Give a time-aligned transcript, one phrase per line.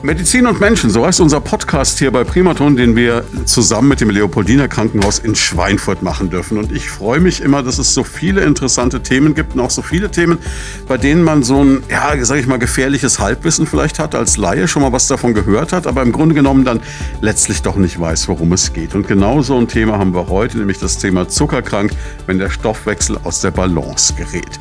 [0.00, 4.10] Medizin und Menschen, so heißt unser Podcast hier bei Primaton, den wir zusammen mit dem
[4.10, 6.56] Leopoldiner Krankenhaus in Schweinfurt machen dürfen.
[6.56, 9.82] Und ich freue mich immer, dass es so viele interessante Themen gibt und auch so
[9.82, 10.38] viele Themen,
[10.86, 14.68] bei denen man so ein, ja, sag ich mal, gefährliches Halbwissen vielleicht hat, als Laie
[14.68, 16.78] schon mal was davon gehört hat, aber im Grunde genommen dann
[17.20, 18.94] letztlich doch nicht weiß, worum es geht.
[18.94, 21.90] Und genau so ein Thema haben wir heute, nämlich das Thema Zuckerkrank,
[22.26, 24.60] wenn der Stoffwechsel aus der Balance gerät.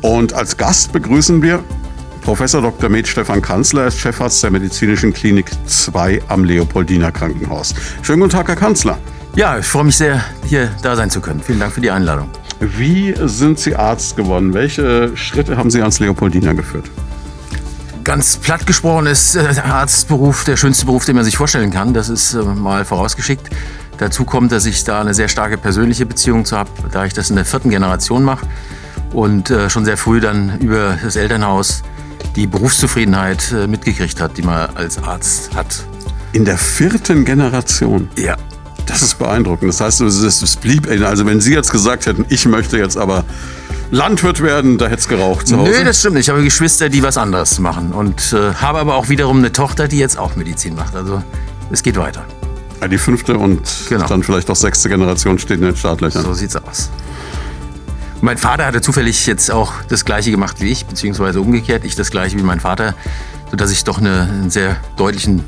[0.00, 1.64] Und als Gast begrüßen wir
[2.26, 2.90] Professor Dr.
[2.90, 7.72] Med Stefan Kanzler ist Chefarzt der Medizinischen Klinik 2 am Leopoldiner Krankenhaus.
[8.02, 8.98] Schönen guten Tag, Herr Kanzler.
[9.36, 11.40] Ja, ich freue mich sehr, hier da sein zu können.
[11.40, 12.28] Vielen Dank für die Einladung.
[12.58, 14.54] Wie sind Sie Arzt geworden?
[14.54, 16.90] Welche Schritte haben Sie ans Leopoldiner geführt?
[18.02, 21.94] Ganz platt gesprochen ist der äh, Arztberuf der schönste Beruf, den man sich vorstellen kann.
[21.94, 23.50] Das ist äh, mal vorausgeschickt.
[23.98, 27.30] Dazu kommt, dass ich da eine sehr starke persönliche Beziehung zu habe, da ich das
[27.30, 28.48] in der vierten Generation mache
[29.12, 31.84] und äh, schon sehr früh dann über das Elternhaus
[32.34, 35.84] die Berufszufriedenheit äh, mitgekriegt hat, die man als Arzt hat.
[36.32, 38.08] In der vierten Generation?
[38.16, 38.36] Ja.
[38.86, 39.70] Das ist beeindruckend.
[39.70, 43.24] Das heißt, es blieb, also wenn Sie jetzt gesagt hätten, ich möchte jetzt aber
[43.90, 45.70] Landwirt werden, da hätte es geraucht zu Hause.
[45.70, 46.26] Nö, das stimmt nicht.
[46.26, 47.92] Ich habe Geschwister, die was anderes machen.
[47.92, 50.94] Und äh, habe aber auch wiederum eine Tochter, die jetzt auch Medizin macht.
[50.94, 51.22] Also
[51.70, 52.24] es geht weiter.
[52.90, 54.06] Die fünfte und genau.
[54.06, 56.22] dann vielleicht auch sechste Generation steht in den Startlöchern.
[56.22, 56.90] So sieht's aus.
[58.22, 62.10] Mein Vater hatte zufällig jetzt auch das Gleiche gemacht wie ich, beziehungsweise umgekehrt, ich das
[62.10, 62.94] Gleiche wie mein Vater,
[63.50, 65.44] sodass ich doch eine, einen sehr deutlichen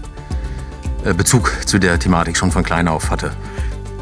[1.04, 3.32] äh, Bezug zu der Thematik schon von klein auf hatte.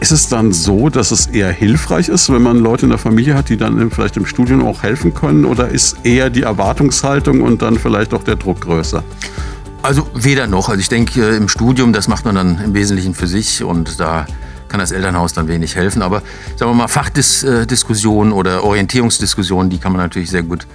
[0.00, 3.34] Ist es dann so, dass es eher hilfreich ist, wenn man Leute in der Familie
[3.34, 5.44] hat, die dann vielleicht im Studium auch helfen können?
[5.46, 9.02] Oder ist eher die Erwartungshaltung und dann vielleicht auch der Druck größer?
[9.82, 10.68] Also weder noch.
[10.68, 14.00] Also ich denke, äh, im Studium, das macht man dann im Wesentlichen für sich und
[14.00, 14.26] da
[14.68, 16.02] kann das Elternhaus dann wenig helfen.
[16.02, 16.22] Aber
[16.56, 20.66] sagen wir mal, Fachdiskussionen oder Orientierungsdiskussionen, die kann man natürlich sehr gut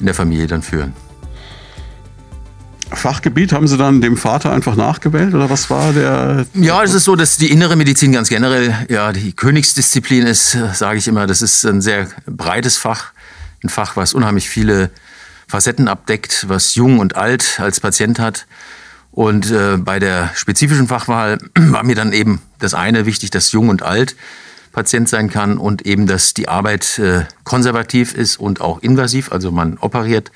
[0.00, 0.94] in der Familie dann führen.
[2.90, 6.44] Fachgebiet haben Sie dann dem Vater einfach nachgewählt oder was war der?
[6.54, 10.98] Ja, es ist so, dass die innere Medizin ganz generell ja die Königsdisziplin ist, sage
[10.98, 11.26] ich immer.
[11.26, 13.12] Das ist ein sehr breites Fach,
[13.64, 14.90] ein Fach, was unheimlich viele
[15.48, 18.46] Facetten abdeckt, was jung und alt als Patient hat.
[19.12, 23.68] Und äh, bei der spezifischen Fachwahl war mir dann eben das eine wichtig, dass jung
[23.68, 24.16] und alt
[24.72, 29.30] Patient sein kann und eben, dass die Arbeit äh, konservativ ist und auch invasiv.
[29.30, 30.32] Also man operiert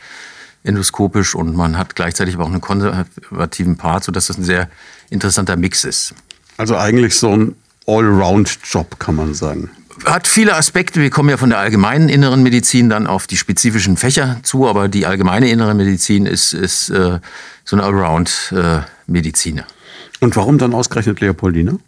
[0.62, 4.69] endoskopisch und man hat gleichzeitig aber auch einen konservativen Part, sodass das ein sehr
[5.09, 6.15] interessanter Mix ist.
[6.59, 9.70] Also eigentlich so ein Allround-Job, kann man sagen.
[10.04, 11.00] Hat viele Aspekte.
[11.00, 14.88] Wir kommen ja von der allgemeinen inneren Medizin dann auf die spezifischen Fächer zu, aber
[14.88, 17.18] die allgemeine innere Medizin ist, ist äh,
[17.64, 19.62] so ein Allround-Mediziner.
[19.62, 21.78] Äh, Und warum dann ausgerechnet Leopoldina?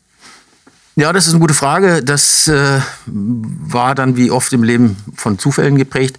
[0.97, 2.03] Ja, das ist eine gute Frage.
[2.03, 6.19] Das äh, war dann wie oft im Leben von Zufällen geprägt.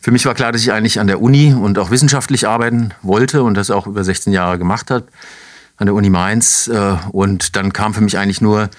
[0.00, 3.42] Für mich war klar, dass ich eigentlich an der Uni und auch wissenschaftlich arbeiten wollte
[3.42, 5.06] und das auch über 16 Jahre gemacht habe
[5.76, 6.68] an der Uni Mainz.
[6.68, 8.70] Äh, und dann kam für mich eigentlich nur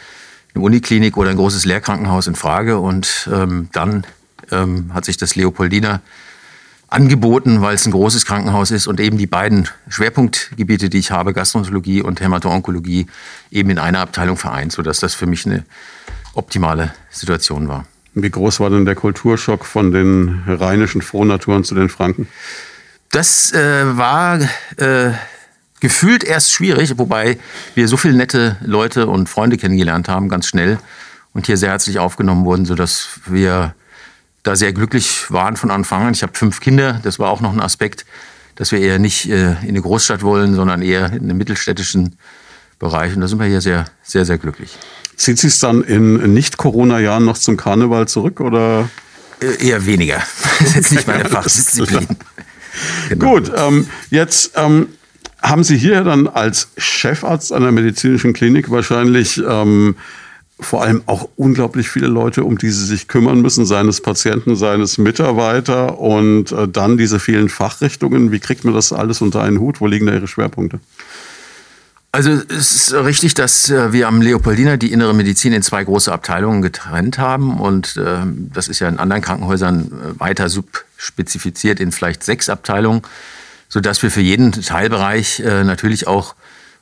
[0.57, 2.79] eine Uniklinik oder ein großes Lehrkrankenhaus in Frage.
[2.79, 4.05] Und ähm, dann
[4.51, 6.01] ähm, hat sich das Leopoldina
[6.89, 11.33] angeboten, weil es ein großes Krankenhaus ist und eben die beiden Schwerpunktgebiete, die ich habe,
[11.33, 13.07] Gastroenterologie und Hämato-Onkologie,
[13.51, 15.65] eben in einer Abteilung vereint, sodass das für mich eine
[16.33, 17.85] optimale Situation war.
[18.13, 22.27] Wie groß war denn der Kulturschock von den rheinischen Frohnaturen zu den Franken?
[23.11, 24.39] Das äh, war
[24.77, 25.11] äh,
[25.79, 27.37] gefühlt erst schwierig, wobei
[27.75, 30.79] wir so viele nette Leute und Freunde kennengelernt haben, ganz schnell
[31.33, 33.75] und hier sehr herzlich aufgenommen wurden, sodass wir
[34.43, 36.13] da sehr glücklich waren von Anfang an.
[36.13, 38.05] Ich habe fünf Kinder, das war auch noch ein Aspekt,
[38.55, 42.17] dass wir eher nicht äh, in eine Großstadt wollen, sondern eher in einen mittelstädtischen
[42.79, 43.13] Bereich.
[43.13, 44.77] Und da sind wir hier sehr, sehr, sehr glücklich.
[45.15, 48.89] Zieht sich es dann in Nicht-Corona-Jahren noch zum Karneval zurück oder?
[49.41, 50.23] Äh, eher weniger.
[50.59, 52.07] Das ist jetzt nicht meine Fachdisziplin.
[53.09, 53.29] Genau.
[53.33, 54.89] Gut, ähm, jetzt ähm,
[55.41, 59.95] haben Sie hier dann als Chefarzt einer medizinischen Klinik wahrscheinlich ähm,
[60.59, 64.97] vor allem auch unglaublich viele Leute, um die sie sich kümmern müssen, seines Patienten, seines
[64.97, 68.31] Mitarbeiter und äh, dann diese vielen Fachrichtungen.
[68.31, 69.81] Wie kriegt man das alles unter einen Hut?
[69.81, 70.79] Wo liegen da Ihre Schwerpunkte?
[72.11, 76.11] Also es ist richtig, dass äh, wir am Leopoldina die innere Medizin in zwei große
[76.11, 81.91] Abteilungen getrennt haben und äh, das ist ja in anderen Krankenhäusern äh, weiter subspezifiziert in
[81.91, 83.03] vielleicht sechs Abteilungen,
[83.69, 86.35] sodass wir für jeden Teilbereich äh, natürlich auch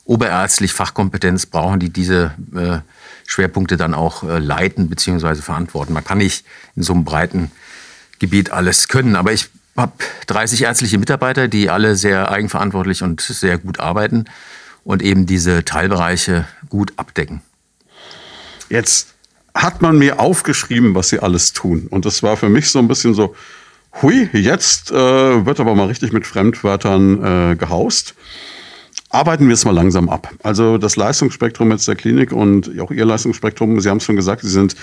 [0.04, 2.78] oberärztlich Fachkompetenz brauchen, die diese äh,
[3.26, 5.36] Schwerpunkte dann auch äh, leiten bzw.
[5.36, 5.92] verantworten.
[5.92, 6.46] Man kann nicht
[6.76, 7.50] in so einem breiten
[8.18, 9.92] Gebiet alles können, aber ich habe
[10.28, 14.26] 30 ärztliche Mitarbeiter, die alle sehr eigenverantwortlich und sehr gut arbeiten
[14.84, 17.42] und eben diese Teilbereiche gut abdecken.
[18.68, 19.14] Jetzt
[19.54, 21.86] hat man mir aufgeschrieben, was sie alles tun.
[21.90, 23.34] Und das war für mich so ein bisschen so,
[24.02, 24.94] hui, jetzt äh,
[25.46, 28.14] wird aber mal richtig mit Fremdwörtern äh, gehaust.
[29.10, 30.30] Arbeiten wir es mal langsam ab.
[30.42, 34.42] Also das Leistungsspektrum jetzt der Klinik und auch Ihr Leistungsspektrum, Sie haben es schon gesagt,
[34.42, 34.76] Sie sind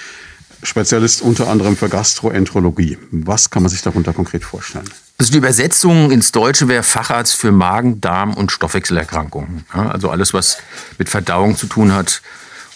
[0.63, 2.97] Spezialist unter anderem für Gastroenterologie.
[3.11, 4.89] Was kann man sich darunter konkret vorstellen?
[5.17, 9.65] Also die Übersetzung ins Deutsche wäre Facharzt für Magen, Darm und Stoffwechselerkrankungen.
[9.71, 10.57] Also alles, was
[10.97, 12.21] mit Verdauung zu tun hat.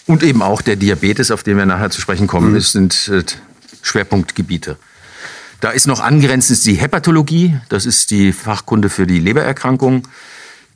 [0.06, 2.60] Und eben auch der Diabetes, auf den wir nachher zu sprechen kommen, mhm.
[2.60, 3.24] sind äh,
[3.82, 4.76] Schwerpunktgebiete.
[5.60, 10.02] Da ist noch angrenzend die Hepatologie, das ist die Fachkunde für die Lebererkrankungen,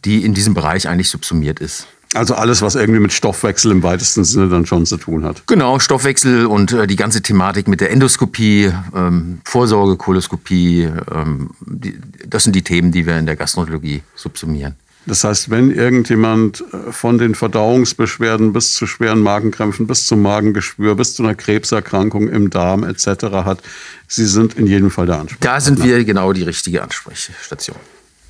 [0.05, 1.87] die in diesem Bereich eigentlich subsumiert ist.
[2.15, 5.47] Also alles, was irgendwie mit Stoffwechsel im weitesten Sinne dann schon zu tun hat.
[5.47, 11.99] Genau, Stoffwechsel und äh, die ganze Thematik mit der Endoskopie, ähm, Vorsorge, Koloskopie, ähm, die,
[12.27, 14.75] das sind die Themen, die wir in der Gastroenterologie subsumieren.
[15.05, 20.95] Das heißt, wenn irgendjemand äh, von den Verdauungsbeschwerden bis zu schweren Magenkrämpfen, bis zum Magengeschwür,
[20.95, 23.25] bis zu einer Krebserkrankung im Darm etc.
[23.45, 23.63] hat,
[24.07, 25.55] Sie sind in jedem Fall der Ansprechpartner.
[25.55, 27.77] Da sind wir genau die richtige Ansprechstation.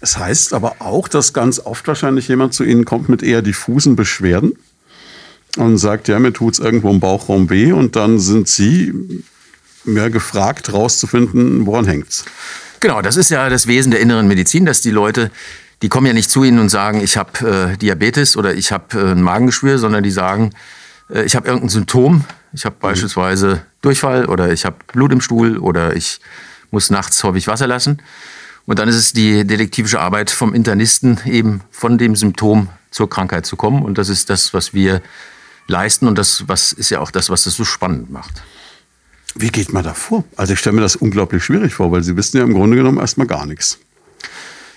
[0.00, 3.94] Es heißt aber auch, dass ganz oft wahrscheinlich jemand zu Ihnen kommt mit eher diffusen
[3.94, 4.54] Beschwerden
[5.58, 8.92] und sagt, ja, mir tut es irgendwo im Bauchraum weh und dann sind Sie
[9.84, 12.24] mehr gefragt, herauszufinden, woran hängt es.
[12.80, 15.30] Genau, das ist ja das Wesen der inneren Medizin, dass die Leute,
[15.82, 18.98] die kommen ja nicht zu Ihnen und sagen, ich habe äh, Diabetes oder ich habe
[18.98, 20.50] äh, ein Magengeschwür, sondern die sagen,
[21.10, 22.80] äh, ich habe irgendein Symptom, ich habe mhm.
[22.80, 26.20] beispielsweise Durchfall oder ich habe Blut im Stuhl oder ich
[26.70, 28.00] muss nachts häufig Wasser lassen.
[28.64, 33.44] Und dann ist es die detektivische Arbeit vom Internisten, eben von dem Symptom zur Krankheit
[33.44, 33.82] zu kommen.
[33.82, 35.02] Und das ist das, was wir
[35.66, 36.06] leisten.
[36.06, 38.42] Und das was ist ja auch das, was das so spannend macht.
[39.34, 40.24] Wie geht man da vor?
[40.36, 42.98] Also ich stelle mir das unglaublich schwierig vor, weil Sie wissen ja im Grunde genommen
[42.98, 43.78] erstmal gar nichts.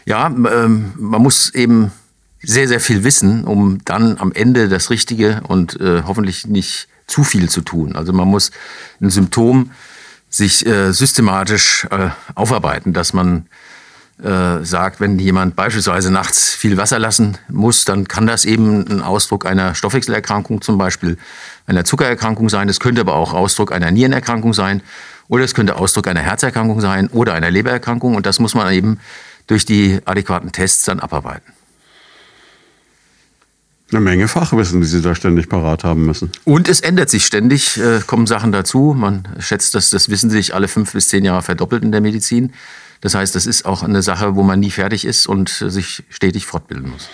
[0.06, 1.92] Ja, ähm, man muss eben
[2.42, 7.24] sehr, sehr viel wissen, um dann am Ende das Richtige und äh, hoffentlich nicht zu
[7.24, 7.96] viel zu tun.
[7.96, 8.52] Also man muss
[9.02, 9.72] ein Symptom
[10.30, 13.48] sich äh, systematisch äh, aufarbeiten, dass man
[14.18, 19.46] sagt, wenn jemand beispielsweise nachts viel Wasser lassen muss, dann kann das eben ein Ausdruck
[19.46, 21.18] einer Stoffwechselerkrankung, zum Beispiel
[21.68, 22.70] einer Zuckererkrankung sein.
[22.70, 24.82] Es könnte aber auch Ausdruck einer Nierenerkrankung sein
[25.28, 28.16] oder es könnte Ausdruck einer Herzerkrankung sein oder einer Lebererkrankung.
[28.16, 29.02] Und das muss man eben
[29.48, 31.54] durch die adäquaten Tests dann abarbeiten.
[33.92, 36.32] Eine Menge Fachwissen, die Sie da ständig parat haben müssen.
[36.44, 38.96] Und es ändert sich ständig, äh, kommen Sachen dazu.
[38.98, 42.54] Man schätzt, dass das Wissen sich alle fünf bis zehn Jahre verdoppelt in der Medizin.
[43.02, 46.48] Das heißt, das ist auch eine Sache, wo man nie fertig ist und sich stetig
[46.48, 47.10] fortbilden muss.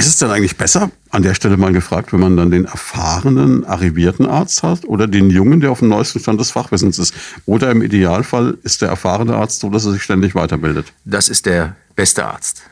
[0.00, 3.66] Ist es denn eigentlich besser, an der Stelle mal gefragt, wenn man dann den erfahrenen,
[3.66, 7.12] arrivierten Arzt hat oder den Jungen, der auf dem neuesten Stand des Fachwissens ist?
[7.44, 10.94] Oder im Idealfall ist der erfahrene Arzt so, dass er sich ständig weiterbildet?
[11.04, 12.62] Das ist der beste Arzt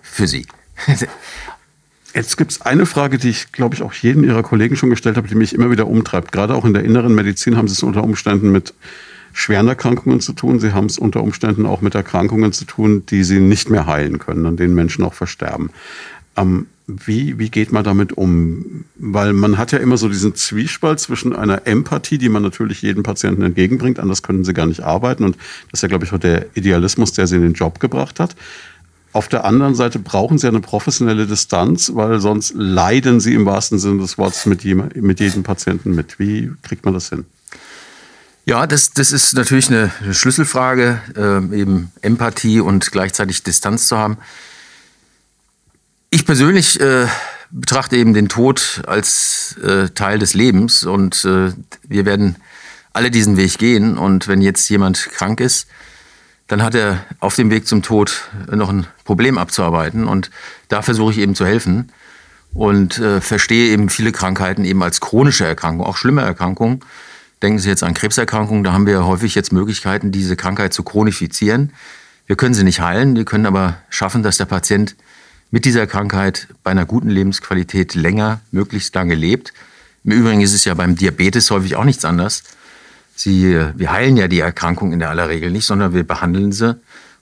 [0.00, 0.46] für Sie.
[2.14, 5.16] Jetzt gibt es eine Frage, die ich, glaube ich, auch jeden Ihrer Kollegen schon gestellt
[5.16, 6.30] habe, die mich immer wieder umtreibt.
[6.30, 8.74] Gerade auch in der inneren Medizin haben Sie es unter Umständen mit
[9.32, 10.60] schweren Erkrankungen zu tun.
[10.60, 14.20] Sie haben es unter Umständen auch mit Erkrankungen zu tun, die sie nicht mehr heilen
[14.20, 15.70] können, an denen Menschen auch versterben.
[16.36, 18.84] Ähm, wie, wie geht man damit um?
[18.96, 23.02] Weil man hat ja immer so diesen Zwiespalt zwischen einer Empathie, die man natürlich jedem
[23.02, 25.24] Patienten entgegenbringt, anders können sie gar nicht arbeiten.
[25.24, 25.36] Und
[25.70, 28.36] das ist ja, glaube ich, auch der Idealismus, der sie in den Job gebracht hat.
[29.14, 33.78] Auf der anderen Seite brauchen sie eine professionelle Distanz, weil sonst leiden sie im wahrsten
[33.78, 36.18] Sinne des Wortes mit jedem, mit jedem Patienten mit.
[36.18, 37.24] Wie kriegt man das hin?
[38.44, 44.18] Ja, das, das ist natürlich eine Schlüsselfrage, äh, eben Empathie und gleichzeitig Distanz zu haben.
[46.14, 47.08] Ich persönlich äh,
[47.50, 51.50] betrachte eben den Tod als äh, Teil des Lebens und äh,
[51.82, 52.36] wir werden
[52.92, 53.98] alle diesen Weg gehen.
[53.98, 55.66] Und wenn jetzt jemand krank ist,
[56.46, 60.30] dann hat er auf dem Weg zum Tod noch ein Problem abzuarbeiten und
[60.68, 61.90] da versuche ich eben zu helfen
[62.52, 66.78] und äh, verstehe eben viele Krankheiten eben als chronische Erkrankung, auch schlimme Erkrankungen
[67.42, 71.72] Denken Sie jetzt an Krebserkrankungen, da haben wir häufig jetzt Möglichkeiten, diese Krankheit zu chronifizieren.
[72.26, 74.94] Wir können sie nicht heilen, wir können aber schaffen, dass der Patient
[75.54, 79.52] mit dieser Krankheit bei einer guten Lebensqualität länger, möglichst lange lebt.
[80.02, 82.42] Im Übrigen ist es ja beim Diabetes häufig auch nichts anders.
[83.14, 86.76] Sie, wir heilen ja die Erkrankung in der aller Regel nicht, sondern wir behandeln sie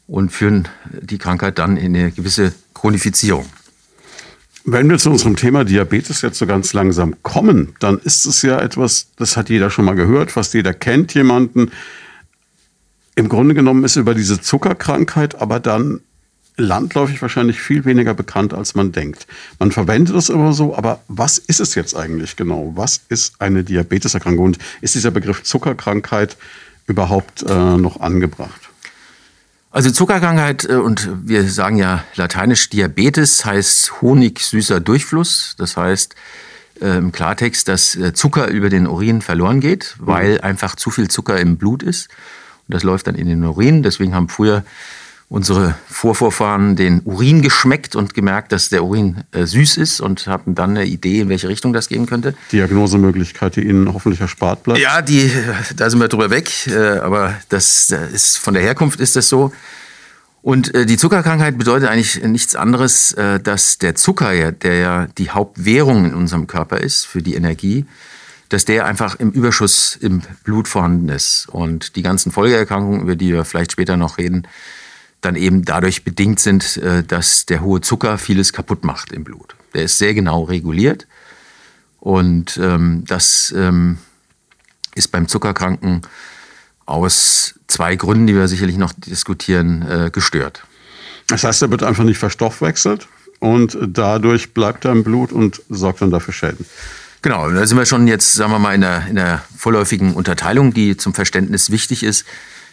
[0.06, 0.66] und führen
[1.02, 3.44] die Krankheit dann in eine gewisse Chronifizierung.
[4.64, 8.58] Wenn wir zu unserem Thema Diabetes jetzt so ganz langsam kommen, dann ist es ja
[8.58, 11.70] etwas, das hat jeder schon mal gehört, fast jeder kennt jemanden.
[13.14, 16.00] Im Grunde genommen ist über diese Zuckerkrankheit aber dann
[16.56, 19.26] landläufig wahrscheinlich viel weniger bekannt, als man denkt.
[19.58, 22.72] Man verwendet es immer so, aber was ist es jetzt eigentlich genau?
[22.74, 24.44] Was ist eine Diabeteserkrankung?
[24.44, 26.36] Und ist dieser Begriff Zuckerkrankheit
[26.86, 28.70] überhaupt äh, noch angebracht?
[29.70, 35.54] Also Zuckerkrankheit äh, und wir sagen ja lateinisch Diabetes heißt honigsüßer Durchfluss.
[35.56, 36.14] Das heißt,
[36.82, 41.08] äh, im Klartext, dass äh, Zucker über den Urin verloren geht, weil einfach zu viel
[41.08, 42.08] Zucker im Blut ist.
[42.68, 43.82] Und das läuft dann in den Urin.
[43.82, 44.64] Deswegen haben früher
[45.32, 50.54] unsere Vorvorfahren den Urin geschmeckt und gemerkt, dass der Urin äh, süß ist und hatten
[50.54, 52.34] dann eine Idee, in welche Richtung das gehen könnte.
[52.52, 54.80] Diagnosemöglichkeit, die Ihnen hoffentlich erspart bleibt.
[54.80, 55.32] Ja, die,
[55.74, 59.52] da sind wir drüber weg, äh, aber das ist, von der Herkunft ist das so.
[60.42, 65.30] Und äh, die Zuckerkrankheit bedeutet eigentlich nichts anderes, äh, dass der Zucker, der ja die
[65.30, 67.86] Hauptwährung in unserem Körper ist für die Energie,
[68.50, 71.48] dass der einfach im Überschuss im Blut vorhanden ist.
[71.48, 74.46] Und die ganzen Folgeerkrankungen, über die wir vielleicht später noch reden,
[75.22, 79.56] dann eben dadurch bedingt sind, äh, dass der hohe Zucker vieles kaputt macht im Blut.
[79.72, 81.06] Der ist sehr genau reguliert
[81.98, 83.98] und ähm, das ähm,
[84.94, 86.02] ist beim Zuckerkranken
[86.84, 90.64] aus zwei Gründen, die wir sicherlich noch diskutieren, äh, gestört.
[91.28, 96.02] Das heißt, er wird einfach nicht verstoffwechselt und dadurch bleibt er im Blut und sorgt
[96.02, 96.66] dann dafür Schäden.
[97.22, 100.74] Genau, da sind wir schon jetzt, sagen wir mal, in der, in der vorläufigen Unterteilung,
[100.74, 102.24] die zum Verständnis wichtig ist.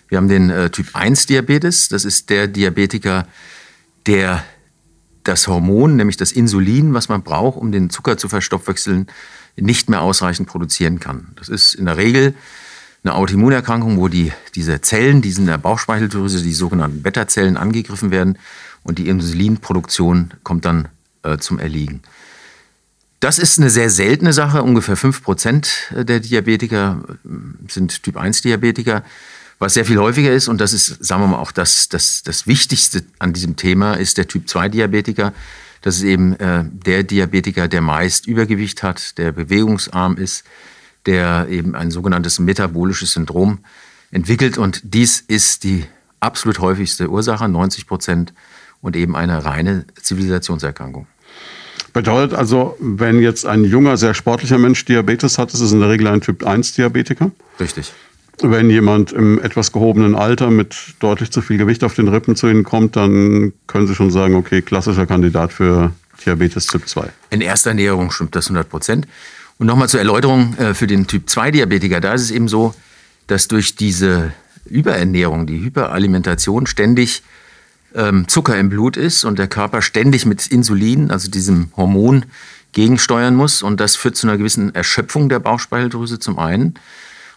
[0.09, 1.87] Wir haben den äh, Typ 1 Diabetes.
[1.87, 3.27] Das ist der Diabetiker,
[4.05, 4.43] der
[5.23, 9.07] das Hormon, nämlich das Insulin, was man braucht, um den Zucker zu verstoffwechseln,
[9.55, 11.27] nicht mehr ausreichend produzieren kann.
[11.35, 12.33] Das ist in der Regel
[13.03, 18.11] eine Autoimmunerkrankung, wo die, diese Zellen, die sind in der Bauchspeicheldrüse, die sogenannten Beta-Zellen, angegriffen
[18.11, 18.37] werden
[18.83, 20.87] und die Insulinproduktion kommt dann
[21.23, 22.01] äh, zum Erliegen.
[23.19, 24.63] Das ist eine sehr seltene Sache.
[24.63, 27.27] Ungefähr 5% der Diabetiker äh,
[27.67, 29.03] sind Typ 1 Diabetiker.
[29.59, 32.47] Was sehr viel häufiger ist, und das ist, sagen wir mal, auch das, das, das
[32.47, 35.33] Wichtigste an diesem Thema, ist der Typ-2-Diabetiker.
[35.81, 40.45] Das ist eben äh, der Diabetiker, der meist Übergewicht hat, der bewegungsarm ist,
[41.05, 43.59] der eben ein sogenanntes metabolisches Syndrom
[44.11, 44.57] entwickelt.
[44.57, 45.85] Und dies ist die
[46.21, 48.33] absolut häufigste Ursache, 90 Prozent,
[48.81, 51.05] und eben eine reine Zivilisationserkrankung.
[51.91, 55.89] Bedeutet also, wenn jetzt ein junger, sehr sportlicher Mensch Diabetes hat, ist es in der
[55.89, 57.31] Regel ein Typ-1-Diabetiker?
[57.59, 57.91] Richtig.
[58.41, 62.47] Wenn jemand im etwas gehobenen Alter mit deutlich zu viel Gewicht auf den Rippen zu
[62.47, 65.91] Ihnen kommt, dann können Sie schon sagen, okay, klassischer Kandidat für
[66.25, 67.09] Diabetes Typ 2.
[67.31, 69.07] In erster Ernährung stimmt das 100 Prozent.
[69.57, 71.99] Und nochmal zur Erläuterung äh, für den Typ 2 Diabetiker.
[71.99, 72.73] Da ist es eben so,
[73.27, 74.31] dass durch diese
[74.65, 77.23] Überernährung, die Hyperalimentation ständig
[77.93, 82.25] ähm, Zucker im Blut ist und der Körper ständig mit Insulin, also diesem Hormon,
[82.71, 83.63] gegensteuern muss.
[83.63, 86.75] Und das führt zu einer gewissen Erschöpfung der Bauchspeicheldrüse zum einen.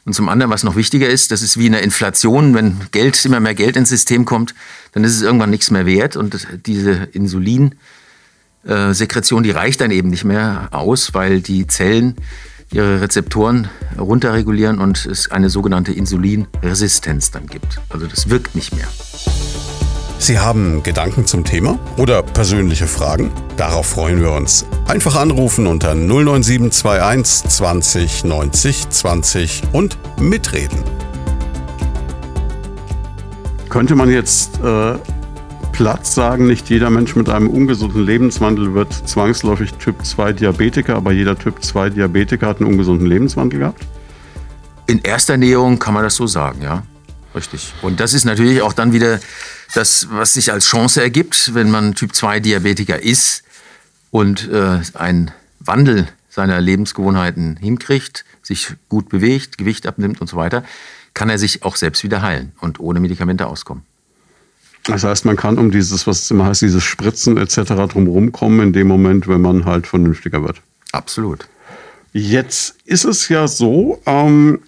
[0.04, 2.54] Und zum anderen, was noch wichtiger ist, das ist wie eine Inflation.
[2.54, 4.52] Wenn Geld, immer mehr Geld ins System kommt,
[4.92, 6.16] dann ist es irgendwann nichts mehr wert.
[6.16, 12.16] Und diese Insulinsekretion, die reicht dann eben nicht mehr aus, weil die Zellen
[12.73, 13.68] ihre Rezeptoren
[13.99, 17.80] runterregulieren und es eine sogenannte Insulinresistenz dann gibt.
[17.90, 18.88] Also das wirkt nicht mehr.
[20.18, 23.30] Sie haben Gedanken zum Thema oder persönliche Fragen?
[23.56, 24.66] Darauf freuen wir uns.
[24.86, 30.82] Einfach anrufen unter 09721 20 90 20 und mitreden.
[33.68, 34.94] Könnte man jetzt äh,
[35.72, 41.12] platt sagen, nicht jeder Mensch mit einem ungesunden Lebenswandel wird zwangsläufig Typ 2 Diabetiker, aber
[41.12, 43.86] jeder Typ 2 Diabetiker hat einen ungesunden Lebenswandel gehabt?
[44.86, 46.82] In erster Ernährung kann man das so sagen, ja.
[47.34, 47.72] Richtig.
[47.80, 49.20] Und das ist natürlich auch dann wieder
[49.74, 53.41] das, was sich als Chance ergibt, wenn man Typ 2 Diabetiker ist
[54.12, 60.62] und äh, einen Wandel seiner Lebensgewohnheiten hinkriegt, sich gut bewegt, Gewicht abnimmt und so weiter,
[61.14, 63.83] kann er sich auch selbst wieder heilen und ohne Medikamente auskommen.
[64.85, 67.73] Das heißt, man kann um dieses, was immer heißt, dieses Spritzen etc.
[67.90, 70.61] drumherum kommen, in dem Moment, wenn man halt vernünftiger wird.
[70.92, 71.49] Absolut.
[72.12, 74.61] Jetzt ist es ja so, ähm,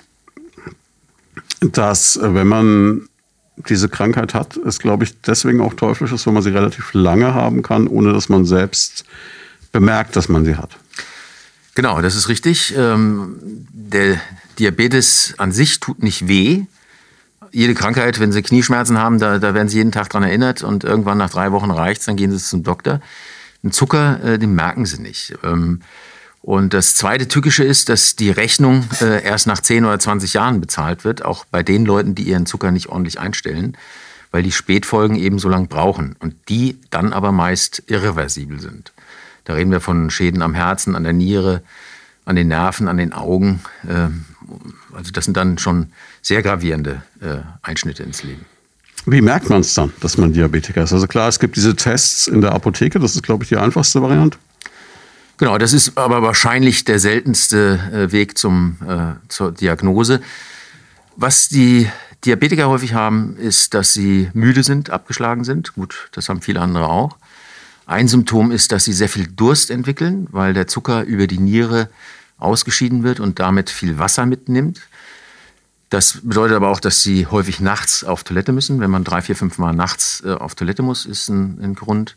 [1.60, 3.08] dass äh, wenn man
[3.56, 7.34] diese Krankheit hat, es, glaube ich, deswegen auch teuflisch ist, weil man sie relativ lange
[7.34, 9.04] haben kann, ohne dass man selbst
[9.72, 10.76] bemerkt, dass man sie hat.
[11.74, 12.74] Genau, das ist richtig.
[12.76, 13.36] Ähm,
[13.72, 14.20] der
[14.58, 16.64] Diabetes an sich tut nicht weh.
[17.50, 20.82] Jede Krankheit, wenn Sie Knieschmerzen haben, da, da werden Sie jeden Tag daran erinnert und
[20.82, 23.00] irgendwann nach drei Wochen reicht es, dann gehen Sie zum Doktor.
[23.62, 25.34] Den Zucker, äh, den merken Sie nicht.
[26.44, 30.34] Ähm, und das zweite Tückische ist, dass die Rechnung äh, erst nach 10 oder 20
[30.34, 33.76] Jahren bezahlt wird, auch bei den Leuten, die ihren Zucker nicht ordentlich einstellen,
[34.30, 38.92] weil die Spätfolgen eben so lang brauchen und die dann aber meist irreversibel sind.
[39.44, 41.62] Da reden wir von Schäden am Herzen, an der Niere,
[42.24, 43.60] an den Nerven, an den Augen.
[43.86, 44.08] Äh,
[44.94, 48.44] also das sind dann schon sehr gravierende äh, Einschnitte ins Leben.
[49.06, 50.92] Wie merkt man es dann, dass man Diabetiker ist?
[50.94, 54.00] Also klar, es gibt diese Tests in der Apotheke, das ist, glaube ich, die einfachste
[54.00, 54.38] Variante.
[55.36, 60.20] Genau, das ist aber wahrscheinlich der seltenste äh, Weg zum, äh, zur Diagnose.
[61.16, 61.88] Was die
[62.24, 65.74] Diabetiker häufig haben, ist, dass sie müde sind, abgeschlagen sind.
[65.74, 67.16] Gut, das haben viele andere auch.
[67.86, 71.90] Ein Symptom ist, dass sie sehr viel Durst entwickeln, weil der Zucker über die Niere
[72.38, 74.80] ausgeschieden wird und damit viel Wasser mitnimmt.
[75.90, 78.80] Das bedeutet aber auch, dass sie häufig nachts auf Toilette müssen.
[78.80, 82.16] Wenn man drei, vier, fünf Mal nachts äh, auf Toilette muss, ist ein, ein, Grund.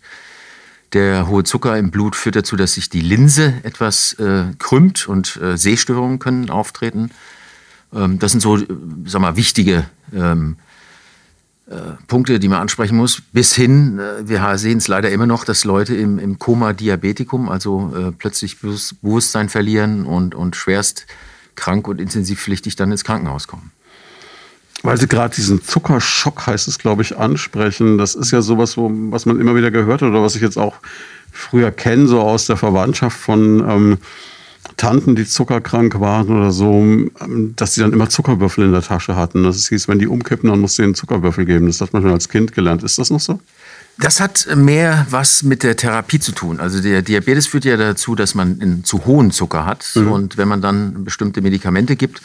[0.94, 5.38] Der hohe Zucker im Blut führt dazu, dass sich die Linse etwas äh, krümmt und
[5.42, 7.12] äh, Sehstörungen können auftreten.
[7.94, 8.68] Ähm, das sind so, äh,
[9.06, 10.56] sag mal, wichtige ähm,
[11.70, 11.76] äh,
[12.08, 13.22] Punkte, die man ansprechen muss.
[13.34, 17.50] Bis hin, äh, wir sehen es leider immer noch, dass Leute im, im Koma Diabetikum,
[17.50, 21.06] also äh, plötzlich Bewusstsein verlieren und, und schwerst
[21.56, 23.72] krank und intensivpflichtig dann ins Krankenhaus kommen.
[24.84, 27.98] Weil Sie gerade diesen Zuckerschock, heißt es, glaube ich, ansprechen.
[27.98, 30.58] Das ist ja sowas, wo, was man immer wieder gehört hat oder was ich jetzt
[30.58, 30.76] auch
[31.32, 33.98] früher kenne, so aus der Verwandtschaft von ähm,
[34.76, 39.16] Tanten, die zuckerkrank waren oder so, ähm, dass sie dann immer Zuckerwürfel in der Tasche
[39.16, 39.44] hatten.
[39.44, 41.68] Das hieß, wenn die umkippen, dann musst du ihnen Zuckerwürfel geben.
[41.68, 42.84] Das hat man schon als Kind gelernt.
[42.84, 43.40] Ist das noch so?
[44.00, 46.60] Das hat mehr was mit der Therapie zu tun.
[46.60, 49.90] Also der Diabetes führt ja dazu, dass man einen zu hohen Zucker hat.
[49.96, 50.12] Mhm.
[50.12, 52.22] Und wenn man dann bestimmte Medikamente gibt,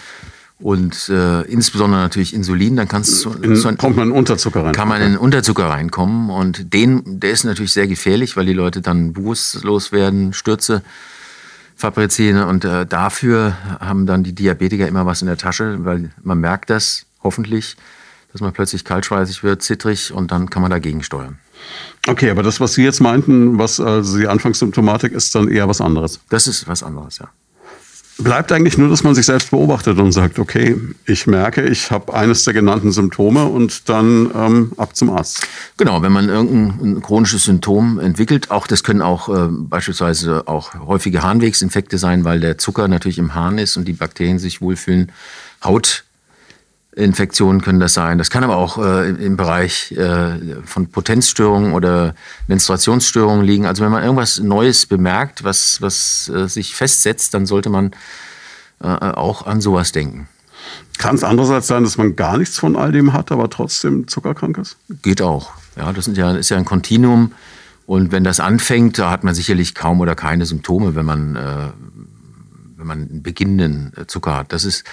[0.62, 4.72] und äh, insbesondere natürlich Insulin, dann kannst du, in, so kommt man in Unterzucker rein.
[4.72, 8.80] Kann man in Unterzucker reinkommen und den, der ist natürlich sehr gefährlich, weil die Leute
[8.80, 10.82] dann bewusstlos werden, Stürze
[11.74, 16.38] fabrizieren und äh, dafür haben dann die Diabetiker immer was in der Tasche, weil man
[16.38, 17.76] merkt das hoffentlich,
[18.30, 21.38] dass man plötzlich kaltschweißig wird, zittrig und dann kann man dagegen steuern.
[22.06, 25.80] Okay, aber das, was Sie jetzt meinten, was also die Anfangssymptomatik ist, dann eher was
[25.80, 26.20] anderes.
[26.28, 27.28] Das ist was anderes, ja
[28.22, 30.76] bleibt eigentlich nur, dass man sich selbst beobachtet und sagt, okay,
[31.06, 35.46] ich merke, ich habe eines der genannten Symptome und dann ähm, ab zum Arzt.
[35.76, 41.22] Genau, wenn man irgendein chronisches Symptom entwickelt, auch das können auch äh, beispielsweise auch häufige
[41.22, 45.12] Harnwegsinfekte sein, weil der Zucker natürlich im Harn ist und die Bakterien sich wohlfühlen.
[45.64, 46.04] Haut
[46.94, 48.18] Infektionen können das sein.
[48.18, 52.14] Das kann aber auch äh, im Bereich äh, von Potenzstörungen oder
[52.48, 53.66] Menstruationsstörungen liegen.
[53.66, 57.92] Also wenn man irgendwas Neues bemerkt, was, was äh, sich festsetzt, dann sollte man
[58.82, 60.28] äh, auch an sowas denken.
[60.98, 64.58] Kann es andererseits sein, dass man gar nichts von all dem hat, aber trotzdem zuckerkrank
[64.58, 64.76] ist?
[65.02, 65.52] Geht auch.
[65.76, 67.32] Ja, das ja, ist ja ein Kontinuum.
[67.86, 71.70] Und wenn das anfängt, da hat man sicherlich kaum oder keine Symptome, wenn man, äh,
[72.76, 74.52] wenn man einen beginnenden Zucker hat.
[74.52, 74.84] Das ist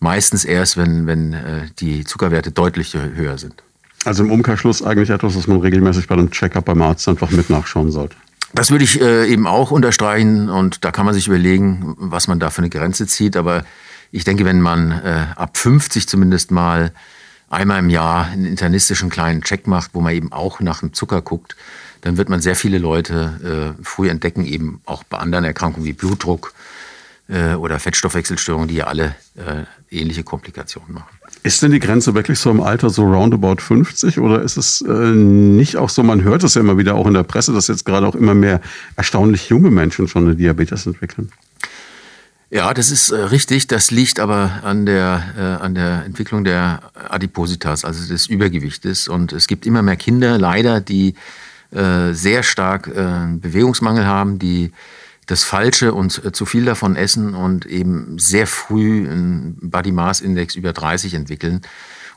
[0.00, 3.62] meistens erst, wenn, wenn äh, die Zuckerwerte deutlich höher sind.
[4.04, 7.50] Also im Umkehrschluss eigentlich etwas, was man regelmäßig bei einem Checkup beim Arzt einfach mit
[7.50, 8.16] nachschauen sollte.
[8.54, 12.38] Das würde ich äh, eben auch unterstreichen und da kann man sich überlegen, was man
[12.38, 13.36] da für eine Grenze zieht.
[13.36, 13.64] Aber
[14.10, 16.92] ich denke, wenn man äh, ab 50 zumindest mal
[17.50, 21.20] einmal im Jahr einen internistischen kleinen Check macht, wo man eben auch nach dem Zucker
[21.20, 21.56] guckt,
[22.02, 25.92] dann wird man sehr viele Leute äh, früh entdecken, eben auch bei anderen Erkrankungen wie
[25.92, 26.54] Blutdruck
[27.28, 31.08] äh, oder Fettstoffwechselstörungen, die ja alle äh, ähnliche Komplikationen machen.
[31.42, 34.92] Ist denn die Grenze wirklich so im Alter so roundabout 50 oder ist es äh,
[34.92, 37.84] nicht auch so, man hört es ja immer wieder auch in der Presse, dass jetzt
[37.84, 38.60] gerade auch immer mehr
[38.96, 41.30] erstaunlich junge Menschen schon eine Diabetes entwickeln?
[42.50, 43.66] Ja, das ist äh, richtig.
[43.66, 49.06] Das liegt aber an der, äh, an der Entwicklung der Adipositas, also des Übergewichtes.
[49.06, 51.14] Und es gibt immer mehr Kinder, leider, die
[51.72, 54.72] äh, sehr stark äh, Bewegungsmangel haben, die
[55.28, 60.20] das Falsche und äh, zu viel davon essen und eben sehr früh einen Body Mass
[60.20, 61.60] Index über 30 entwickeln.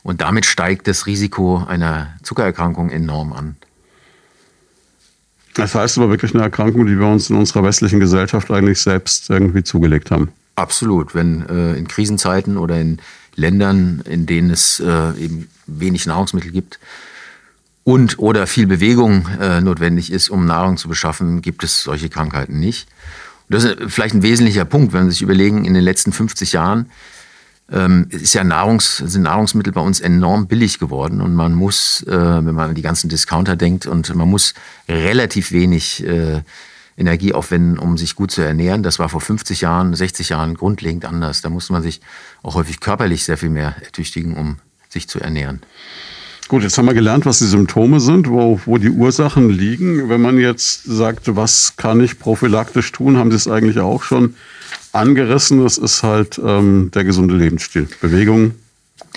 [0.01, 3.55] Und damit steigt das Risiko einer Zuckererkrankung enorm an.
[5.53, 9.29] Das heißt aber wirklich eine Erkrankung, die wir uns in unserer westlichen Gesellschaft eigentlich selbst
[9.29, 10.31] irgendwie zugelegt haben.
[10.55, 11.13] Absolut.
[11.13, 12.99] Wenn äh, in Krisenzeiten oder in
[13.35, 16.79] Ländern, in denen es äh, eben wenig Nahrungsmittel gibt,
[17.83, 22.59] und oder viel Bewegung äh, notwendig ist, um Nahrung zu beschaffen, gibt es solche Krankheiten
[22.59, 22.87] nicht.
[23.49, 26.53] Und das ist vielleicht ein wesentlicher Punkt, wenn Sie sich überlegen, in den letzten 50
[26.53, 26.89] Jahren
[27.71, 32.11] ähm, ist ja Nahrungs, sind Nahrungsmittel bei uns enorm billig geworden und man muss, äh,
[32.11, 34.53] wenn man an die ganzen Discounter denkt, und man muss
[34.87, 36.41] relativ wenig äh,
[36.97, 38.83] Energie aufwenden, um sich gut zu ernähren.
[38.83, 41.41] Das war vor 50 Jahren, 60 Jahren grundlegend anders.
[41.41, 42.01] Da musste man sich
[42.43, 44.57] auch häufig körperlich sehr viel mehr ertüchtigen, um
[44.89, 45.61] sich zu ernähren.
[46.51, 50.09] Gut, jetzt haben wir gelernt, was die Symptome sind, wo, wo die Ursachen liegen.
[50.09, 54.35] Wenn man jetzt sagt, was kann ich prophylaktisch tun, haben Sie es eigentlich auch schon
[54.91, 55.63] angerissen.
[55.63, 57.87] Das ist halt ähm, der gesunde Lebensstil.
[58.01, 58.55] Bewegung,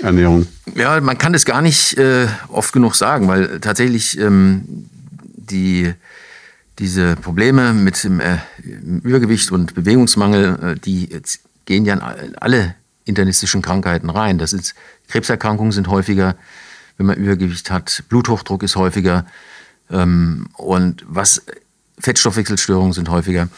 [0.00, 0.46] Ernährung.
[0.76, 4.86] Ja, man kann das gar nicht äh, oft genug sagen, weil tatsächlich ähm,
[5.24, 5.92] die,
[6.78, 8.38] diese Probleme mit dem äh,
[9.02, 11.08] Übergewicht und Bewegungsmangel, äh, die
[11.64, 14.38] gehen ja in alle internistischen Krankheiten rein.
[14.38, 14.76] Das ist,
[15.08, 16.36] Krebserkrankungen sind häufiger,
[16.96, 18.04] wenn man Übergewicht hat.
[18.08, 19.26] Bluthochdruck ist häufiger
[19.90, 21.42] ähm, und was
[21.98, 23.48] Fettstoffwechselstörungen sind häufiger.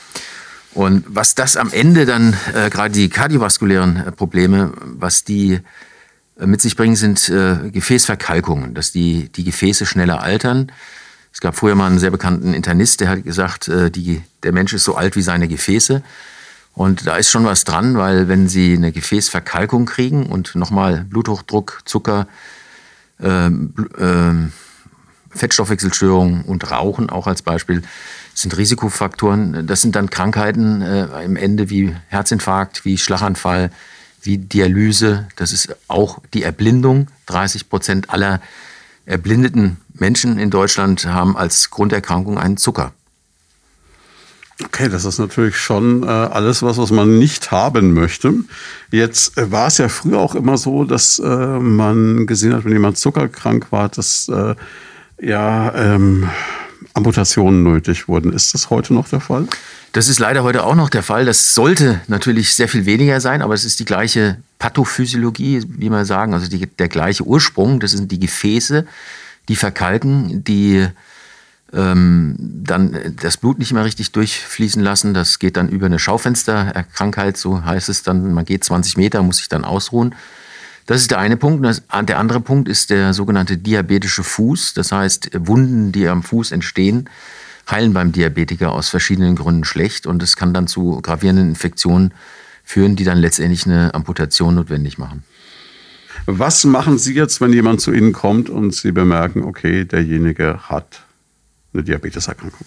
[0.75, 5.61] Und was das am Ende dann, äh, gerade die kardiovaskulären äh, Probleme, was die
[6.38, 10.70] äh, mit sich bringen, sind äh, Gefäßverkalkungen, dass die, die Gefäße schneller altern,
[11.33, 14.72] Es gab früher mal einen sehr bekannten Internist, der hat gesagt, äh, die, der Mensch
[14.75, 16.03] ist so alt wie seine Gefäße.
[16.75, 21.81] Und da ist schon was dran, weil wenn Sie eine Gefäßverkalkung kriegen und nochmal Bluthochdruck,
[21.87, 22.27] Zucker,
[23.20, 24.48] äh, äh,
[25.31, 27.83] Fettstoffwechselstörungen und Rauchen auch als Beispiel
[28.35, 29.66] sind Risikofaktoren.
[29.66, 33.70] Das sind dann Krankheiten äh, im Ende wie Herzinfarkt, wie Schlaganfall,
[34.22, 35.29] wie Dialyse.
[35.37, 37.09] Das ist auch die Erblindung.
[37.26, 38.40] 30 Prozent aller
[39.07, 42.92] erblindeten Menschen in Deutschland haben als Grunderkrankung einen Zucker.
[44.64, 48.33] Okay, das ist natürlich schon äh, alles was, was man nicht haben möchte.
[48.90, 52.73] Jetzt äh, war es ja früher auch immer so, dass äh, man gesehen hat, wenn
[52.73, 54.55] jemand zuckerkrank war, dass äh,
[55.21, 56.31] ja ähm,
[56.95, 58.33] Amputationen nötig wurden.
[58.33, 59.47] Ist das heute noch der Fall?
[59.92, 61.27] Das ist leider heute auch noch der Fall.
[61.27, 66.05] Das sollte natürlich sehr viel weniger sein, aber es ist die gleiche Pathophysiologie, wie wir
[66.07, 67.81] sagen, also die, der gleiche Ursprung.
[67.81, 68.87] Das sind die Gefäße,
[69.49, 70.87] die verkalken, die
[71.72, 75.14] ähm, dann das Blut nicht mehr richtig durchfließen lassen.
[75.14, 78.33] Das geht dann über eine Schaufensterkrankheit, so heißt es dann.
[78.33, 80.14] Man geht 20 Meter, muss sich dann ausruhen.
[80.87, 81.66] Das ist der eine Punkt.
[82.09, 84.74] Der andere Punkt ist der sogenannte diabetische Fuß.
[84.74, 87.11] Das heißt, Wunden, die am Fuß entstehen,
[87.68, 92.14] heilen beim Diabetiker aus verschiedenen Gründen schlecht und es kann dann zu gravierenden Infektionen
[92.62, 95.24] führen, die dann letztendlich eine Amputation notwendig machen.
[96.26, 101.06] Was machen Sie jetzt, wenn jemand zu Ihnen kommt und Sie bemerken, okay, derjenige hat
[101.77, 102.67] eine Diabeteserkrankung?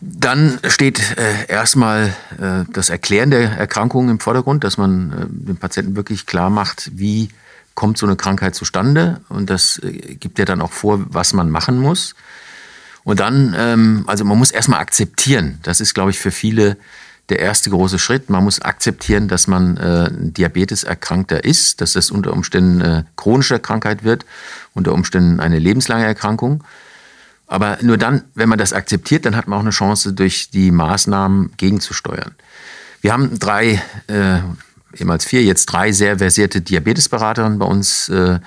[0.00, 5.56] Dann steht äh, erstmal äh, das Erklären der Erkrankung im Vordergrund, dass man äh, dem
[5.56, 7.30] Patienten wirklich klar macht, wie
[7.74, 9.20] kommt so eine Krankheit zustande.
[9.28, 12.14] Und das äh, gibt ja dann auch vor, was man machen muss.
[13.04, 15.60] Und dann, ähm, also man muss erstmal akzeptieren.
[15.62, 16.76] Das ist, glaube ich, für viele
[17.28, 18.30] der erste große Schritt.
[18.30, 24.04] Man muss akzeptieren, dass man äh, Diabetes-Erkrankter ist, dass das unter Umständen eine chronische Krankheit
[24.04, 24.26] wird,
[24.74, 26.64] unter Umständen eine lebenslange Erkrankung.
[27.46, 30.70] Aber nur dann, wenn man das akzeptiert, dann hat man auch eine Chance, durch die
[30.70, 32.34] Maßnahmen gegenzusteuern.
[33.00, 34.38] Wir haben drei, äh,
[34.98, 38.40] ehemals vier, jetzt drei sehr versierte Diabetesberaterinnen bei uns äh,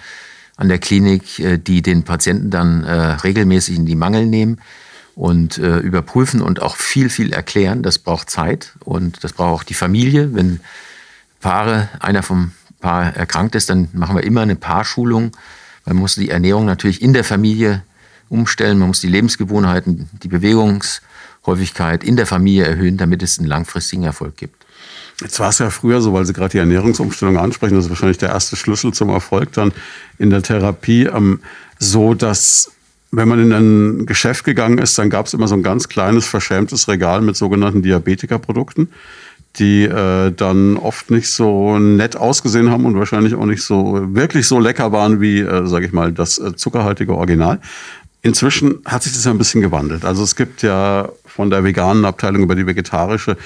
[0.58, 4.60] an der Klinik, äh, die den Patienten dann äh, regelmäßig in die Mangel nehmen
[5.16, 7.84] und äh, überprüfen und auch viel, viel erklären.
[7.84, 10.34] Das braucht Zeit und das braucht auch die Familie.
[10.34, 10.60] Wenn
[11.40, 15.32] Paare, einer vom Paar erkrankt ist, dann machen wir immer eine Paarschulung.
[15.86, 17.84] Man muss die Ernährung natürlich in der Familie
[18.30, 18.80] umstellen.
[18.80, 24.38] Man muss die Lebensgewohnheiten, die Bewegungshäufigkeit in der Familie erhöhen, damit es einen langfristigen Erfolg
[24.38, 24.66] gibt.
[25.22, 28.20] Jetzt war es ja früher so, weil Sie gerade die Ernährungsumstellung ansprechen, das ist wahrscheinlich
[28.20, 29.74] der erste Schlüssel zum Erfolg dann
[30.18, 31.42] in der Therapie, ähm,
[31.78, 32.72] so dass
[33.12, 36.28] wenn man in ein Geschäft gegangen ist, dann gab es immer so ein ganz kleines,
[36.28, 38.90] verschämtes Regal mit sogenannten Diabetikerprodukten,
[39.58, 44.48] die äh, dann oft nicht so nett ausgesehen haben und wahrscheinlich auch nicht so wirklich
[44.48, 47.60] so lecker waren wie, äh, sage ich mal, das äh, zuckerhaltige Original.
[48.22, 50.04] Inzwischen hat sich das ja ein bisschen gewandelt.
[50.04, 53.38] Also es gibt ja von der veganen Abteilung über die vegetarische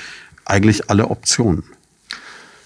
[0.45, 1.63] eigentlich alle Optionen.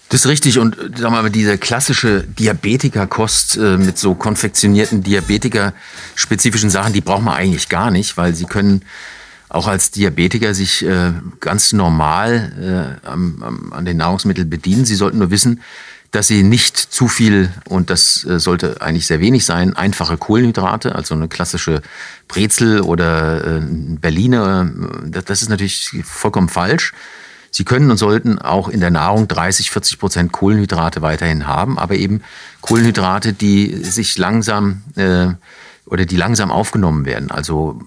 [0.08, 0.58] Das ist richtig.
[0.58, 7.34] Und wir mal, diese klassische Diabetikerkost äh, mit so konfektionierten Diabetiker-spezifischen Sachen, die braucht man
[7.34, 8.82] eigentlich gar nicht, weil sie können
[9.50, 14.86] auch als Diabetiker sich äh, ganz normal äh, am, am, an den Nahrungsmitteln bedienen.
[14.86, 15.60] Sie sollten nur wissen,
[16.10, 20.94] dass sie nicht zu viel, und das äh, sollte eigentlich sehr wenig sein, einfache Kohlenhydrate,
[20.94, 21.82] also eine klassische
[22.28, 24.70] Brezel oder äh, Berliner,
[25.04, 26.92] äh, das ist natürlich vollkommen falsch.
[27.50, 31.96] Sie können und sollten auch in der Nahrung 30, 40 Prozent Kohlenhydrate weiterhin haben, aber
[31.96, 32.22] eben
[32.60, 35.28] Kohlenhydrate, die sich langsam äh,
[35.86, 37.30] oder die langsam aufgenommen werden.
[37.30, 37.80] Also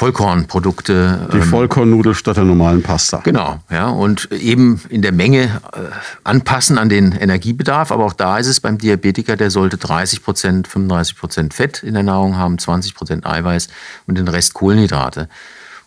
[0.00, 1.28] Vollkornprodukte.
[1.30, 3.20] Die ähm, Vollkornnudel statt der normalen Pasta.
[3.22, 3.90] Genau, ja.
[3.90, 5.90] Und eben in der Menge äh,
[6.24, 7.92] anpassen an den Energiebedarf.
[7.92, 11.92] Aber auch da ist es beim Diabetiker, der sollte 30 Prozent, 35 Prozent Fett in
[11.92, 13.68] der Nahrung haben, 20 Prozent Eiweiß
[14.06, 15.28] und den Rest Kohlenhydrate.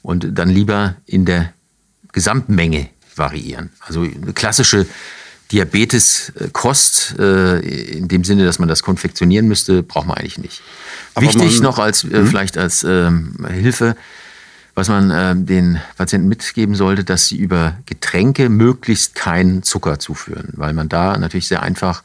[0.03, 1.51] Und dann lieber in der
[2.11, 3.71] Gesamtmenge variieren.
[3.79, 4.85] Also eine klassische
[5.53, 10.61] Diabeteskost, äh, in dem Sinne, dass man das konfektionieren müsste, braucht man eigentlich nicht.
[11.13, 12.27] Aber Wichtig noch als äh, mhm.
[12.27, 13.95] vielleicht als ähm, Hilfe,
[14.73, 20.49] was man äh, den Patienten mitgeben sollte, dass sie über Getränke möglichst keinen Zucker zuführen,
[20.53, 22.01] weil man da natürlich sehr einfach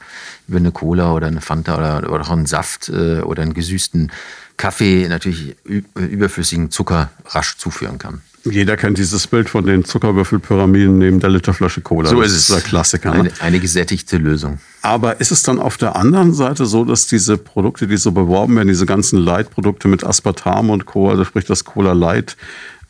[0.47, 4.11] über eine Cola oder eine Fanta oder, oder auch einen Saft äh, oder einen gesüßten
[4.57, 5.55] Kaffee natürlich
[5.95, 8.21] überflüssigen Zucker rasch zuführen kann.
[8.45, 12.09] Jeder kennt dieses Bild von den Zuckerwürfelpyramiden neben der Literflasche Cola.
[12.09, 12.55] So das ist es.
[12.55, 13.11] Der Klassiker.
[13.11, 13.19] Ne?
[13.19, 14.59] Eine, eine, gesättigte Lösung.
[14.81, 18.55] Aber ist es dann auf der anderen Seite so, dass diese Produkte, die so beworben
[18.55, 22.37] werden, diese ganzen Light-Produkte mit Aspartam und Co., also sprich das Cola Light,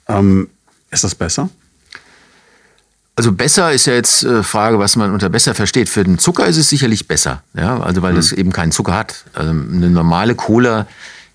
[0.07, 0.49] ähm,
[0.91, 1.49] ist das besser?
[3.15, 5.89] Also besser ist ja jetzt äh, Frage, was man unter besser versteht.
[5.89, 9.25] Für den Zucker ist es sicherlich besser, ja, also weil es eben keinen Zucker hat.
[9.33, 10.87] Also eine normale Cola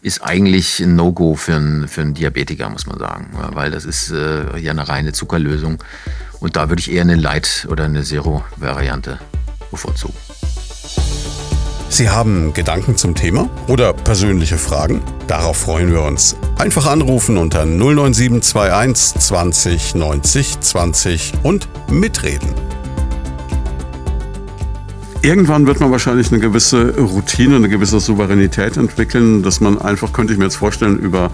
[0.04, 3.30] ist eigentlich ein No-Go für einen, für einen Diabetiker, muss man sagen.
[3.54, 5.78] Weil das ist äh, ja eine reine Zuckerlösung.
[6.40, 9.18] Und da würde ich eher eine Light- oder eine Zero-Variante
[9.70, 10.14] bevorzugen.
[11.88, 15.00] Sie haben Gedanken zum Thema oder persönliche Fragen?
[15.26, 16.36] Darauf freuen wir uns.
[16.58, 22.52] Einfach anrufen unter 09721 20 90 20 und mitreden.
[25.24, 30.34] Irgendwann wird man wahrscheinlich eine gewisse Routine, eine gewisse Souveränität entwickeln, dass man einfach, könnte
[30.34, 31.30] ich mir jetzt vorstellen, über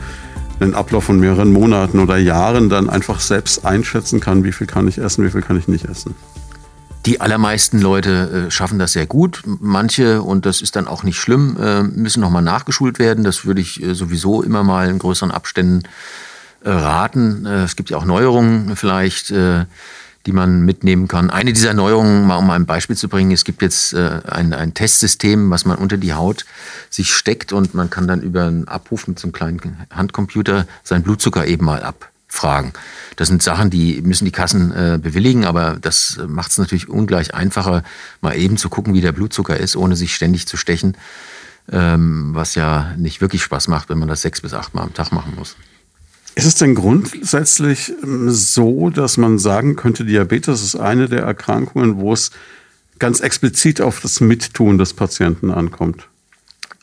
[0.60, 4.86] einen Ablauf von mehreren Monaten oder Jahren dann einfach selbst einschätzen kann, wie viel kann
[4.86, 6.14] ich essen, wie viel kann ich nicht essen.
[7.04, 9.42] Die allermeisten Leute äh, schaffen das sehr gut.
[9.44, 13.24] Manche, und das ist dann auch nicht schlimm, äh, müssen nochmal nachgeschult werden.
[13.24, 15.82] Das würde ich äh, sowieso immer mal in größeren Abständen
[16.62, 17.46] raten.
[17.46, 19.32] Es gibt ja auch Neuerungen vielleicht
[20.26, 21.30] die man mitnehmen kann.
[21.30, 24.74] Eine dieser Neuerungen, mal um ein Beispiel zu bringen, es gibt jetzt äh, ein, ein
[24.74, 26.44] Testsystem, was man unter die Haut
[26.90, 31.02] sich steckt und man kann dann über einen Abruf mit so einem kleinen Handcomputer seinen
[31.02, 32.72] Blutzucker eben mal abfragen.
[33.16, 37.34] Das sind Sachen, die müssen die Kassen äh, bewilligen, aber das macht es natürlich ungleich
[37.34, 37.82] einfacher,
[38.20, 40.96] mal eben zu gucken, wie der Blutzucker ist, ohne sich ständig zu stechen,
[41.72, 44.92] ähm, was ja nicht wirklich Spaß macht, wenn man das sechs bis acht Mal am
[44.92, 45.56] Tag machen muss.
[46.40, 51.98] Ist es denn grundsätzlich ähm, so, dass man sagen könnte, Diabetes ist eine der Erkrankungen,
[51.98, 52.30] wo es
[52.98, 56.08] ganz explizit auf das Mittun des Patienten ankommt?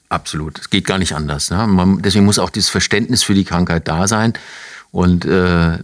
[0.10, 0.60] Absolut.
[0.60, 1.50] Es geht gar nicht anders.
[1.50, 1.65] Ne?
[1.65, 4.34] Man, deswegen muss auch dieses Verständnis für die Krankheit da sein.
[4.91, 5.80] Und äh,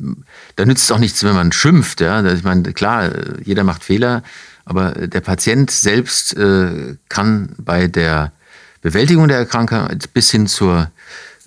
[0.55, 1.99] da nützt es auch nichts, wenn man schimpft.
[1.99, 2.23] Ja?
[2.31, 3.09] Ich meine, klar,
[3.43, 4.21] jeder macht Fehler,
[4.65, 8.33] aber der Patient selbst äh, kann bei der
[8.83, 10.91] Bewältigung der Krankheit bis hin zur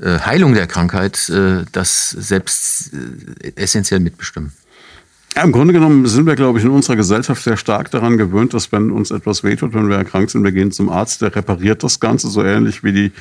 [0.05, 4.53] Heilung der Krankheit äh, das selbst äh, essentiell mitbestimmen.
[5.35, 8.55] Ja, Im Grunde genommen sind wir, glaube ich, in unserer Gesellschaft sehr stark daran gewöhnt,
[8.55, 11.83] dass wenn uns etwas wehtut, wenn wir erkrankt sind, wir gehen zum Arzt, der repariert
[11.83, 13.13] das Ganze, so ähnlich wie die,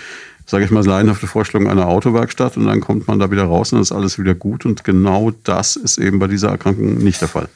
[0.45, 3.81] sage ich mal, leidenhafte Vorstellung einer Autowerkstatt und dann kommt man da wieder raus und
[3.81, 7.49] ist alles wieder gut und genau das ist eben bei dieser Erkrankung nicht der Fall.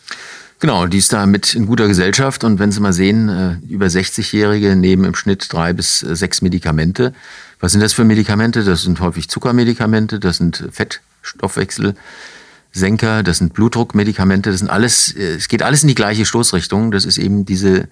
[0.59, 4.75] Genau, die ist da mit in guter Gesellschaft und wenn Sie mal sehen, über 60-Jährige
[4.75, 7.13] nehmen im Schnitt drei bis sechs Medikamente.
[7.59, 8.63] Was sind das für Medikamente?
[8.63, 15.49] Das sind häufig Zuckermedikamente, das sind Fettstoffwechselsenker, das sind Blutdruckmedikamente, das sind alles, äh, es
[15.49, 16.91] geht alles in die gleiche Stoßrichtung.
[16.91, 17.87] Das ist eben diese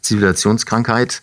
[0.00, 1.22] Zivilisationskrankheit.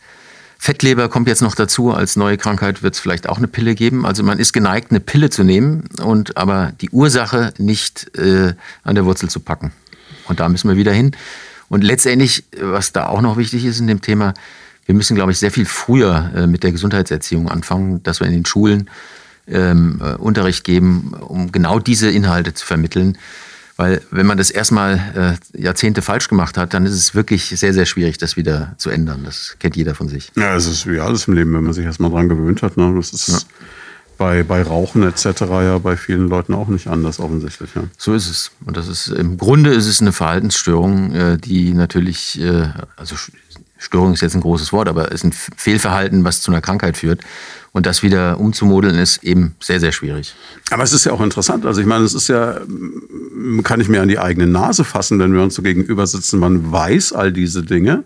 [0.60, 1.92] Fettleber kommt jetzt noch dazu.
[1.92, 4.06] Als neue Krankheit wird es vielleicht auch eine Pille geben.
[4.06, 8.96] Also man ist geneigt, eine Pille zu nehmen und aber die Ursache nicht äh, an
[8.96, 9.72] der Wurzel zu packen.
[10.28, 11.12] Und da müssen wir wieder hin.
[11.70, 14.34] Und letztendlich, was da auch noch wichtig ist in dem Thema,
[14.88, 18.34] wir müssen, glaube ich, sehr viel früher äh, mit der Gesundheitserziehung anfangen, dass wir in
[18.34, 18.90] den Schulen
[19.48, 23.18] ähm, äh, Unterricht geben, um genau diese Inhalte zu vermitteln.
[23.76, 27.74] Weil wenn man das erstmal äh, Jahrzehnte falsch gemacht hat, dann ist es wirklich sehr,
[27.74, 29.22] sehr schwierig, das wieder zu ändern.
[29.24, 30.32] Das kennt jeder von sich.
[30.36, 32.76] Ja, es ist wie alles im Leben, wenn man sich erstmal dran gewöhnt hat.
[32.76, 32.94] Ne?
[32.96, 33.38] Das ist ja.
[34.18, 35.26] bei, bei Rauchen etc.
[35.42, 37.70] ja bei vielen Leuten auch nicht anders offensichtlich.
[37.76, 37.84] Ja.
[37.98, 38.52] So ist es.
[38.66, 43.16] Und das ist im Grunde ist es eine Verhaltensstörung, äh, die natürlich, äh, also
[43.78, 46.98] Störung ist jetzt ein großes Wort, aber es ist ein Fehlverhalten, was zu einer Krankheit
[46.98, 47.22] führt.
[47.72, 50.34] Und das wieder umzumodeln ist eben sehr, sehr schwierig.
[50.72, 51.66] Aber es ist ja auch interessant.
[51.66, 52.60] Also ich meine, es ist ja,
[53.64, 56.40] kann ich mir an die eigene Nase fassen, wenn wir uns so gegenüber sitzen.
[56.40, 58.04] Man weiß all diese Dinge.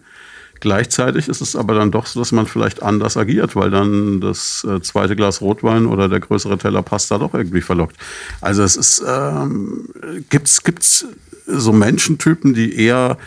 [0.60, 4.63] Gleichzeitig ist es aber dann doch so, dass man vielleicht anders agiert, weil dann das
[4.69, 7.95] äh, zweite Glas Rotwein oder der größere Teller Pasta doch irgendwie verlockt.
[8.41, 9.86] Also es ist, ähm,
[10.29, 11.07] gibt's gibt's
[11.47, 13.17] so Menschentypen, die eher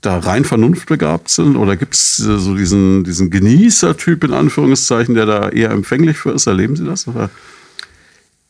[0.00, 1.56] da rein vernunftbegabt sind?
[1.56, 6.32] Oder gibt es äh, so diesen, diesen Genießertyp in Anführungszeichen, der da eher empfänglich für
[6.32, 6.46] ist?
[6.46, 7.06] Erleben Sie das?
[7.06, 7.30] Oder?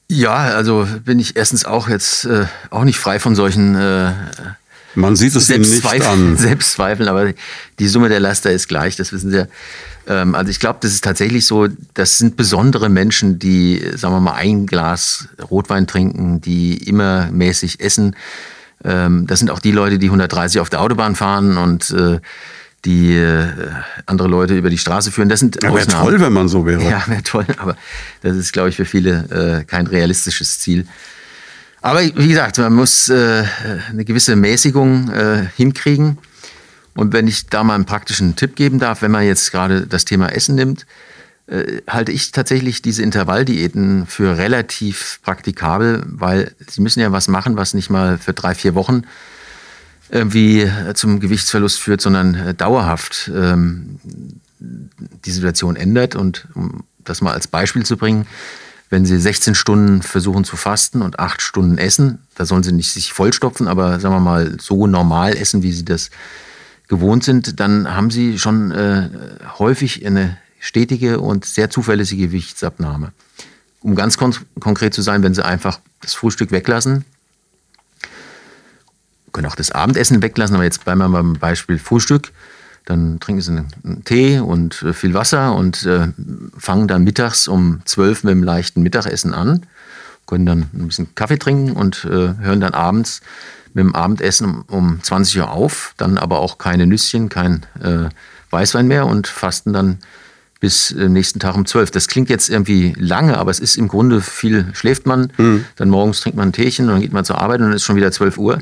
[0.08, 4.12] Ja, also bin ich erstens auch jetzt äh, auch nicht frei von solchen äh,
[4.94, 6.36] man sieht es ihnen nicht an.
[6.36, 7.32] Selbstzweifeln, aber
[7.78, 9.46] die Summe der Laster ist gleich, das wissen Sie ja.
[10.06, 14.20] Ähm, also ich glaube, das ist tatsächlich so, das sind besondere Menschen, die, sagen wir
[14.20, 18.16] mal, ein Glas Rotwein trinken, die immer mäßig essen,
[18.84, 22.20] ähm, das sind auch die Leute, die 130 auf der Autobahn fahren und äh,
[22.84, 23.46] die äh,
[24.06, 25.28] andere Leute über die Straße führen.
[25.28, 26.82] Das sind ja, wäre toll, wenn man so wäre.
[26.88, 27.76] Ja, wäre toll, aber
[28.22, 30.86] das ist, glaube ich, für viele äh, kein realistisches Ziel.
[31.82, 33.44] Aber wie gesagt, man muss äh,
[33.88, 36.18] eine gewisse Mäßigung äh, hinkriegen.
[36.94, 40.04] Und wenn ich da mal einen praktischen Tipp geben darf, wenn man jetzt gerade das
[40.04, 40.86] Thema Essen nimmt,
[41.50, 47.56] äh, halte ich tatsächlich diese Intervalldiäten für relativ praktikabel, weil sie müssen ja was machen,
[47.56, 49.02] was nicht mal für drei, vier Wochen
[50.10, 53.98] irgendwie äh, zum Gewichtsverlust führt, sondern äh, dauerhaft ähm,
[54.60, 56.14] die Situation ändert.
[56.14, 58.28] Und um das mal als Beispiel zu bringen,
[58.88, 62.92] wenn Sie 16 Stunden versuchen zu fasten und 8 Stunden essen, da sollen Sie nicht
[62.92, 66.10] sich vollstopfen, aber sagen wir mal so normal essen, wie Sie das
[66.86, 69.08] gewohnt sind, dann haben Sie schon äh,
[69.58, 73.12] häufig eine stetige und sehr zuverlässige Gewichtsabnahme.
[73.82, 77.04] um ganz kon konkret zu sein, wenn Sie einfach das Frühstück weglassen,
[79.32, 82.32] können auch das Abendessen weglassen, aber jetzt bleiben wir beim Beispiel Frühstück.
[82.86, 86.08] Dann trinken sie einen Tee und äh, viel Wasser und äh,
[86.56, 89.66] fangen dann mittags um 12 mit einem leichten Mittagessen an,
[90.26, 93.20] können dann ein bisschen Kaffee trinken und äh, hören dann abends
[93.74, 98.08] mit dem Abendessen um 20 Uhr auf, dann aber auch keine Nüsschen, kein äh,
[98.50, 99.98] Weißwein mehr und fasten dann
[100.60, 101.90] bis äh, nächsten Tag um 12.
[101.90, 105.64] Das klingt jetzt irgendwie lange, aber es ist im Grunde viel, schläft man, mhm.
[105.76, 107.84] dann morgens trinkt man ein Teechen und dann geht man zur Arbeit und dann ist
[107.84, 108.58] schon wieder 12 Uhr.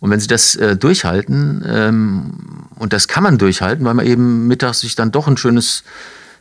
[0.00, 2.30] Und wenn Sie das äh, durchhalten, ähm,
[2.76, 5.84] und das kann man durchhalten, weil man eben mittags sich dann doch ein schönes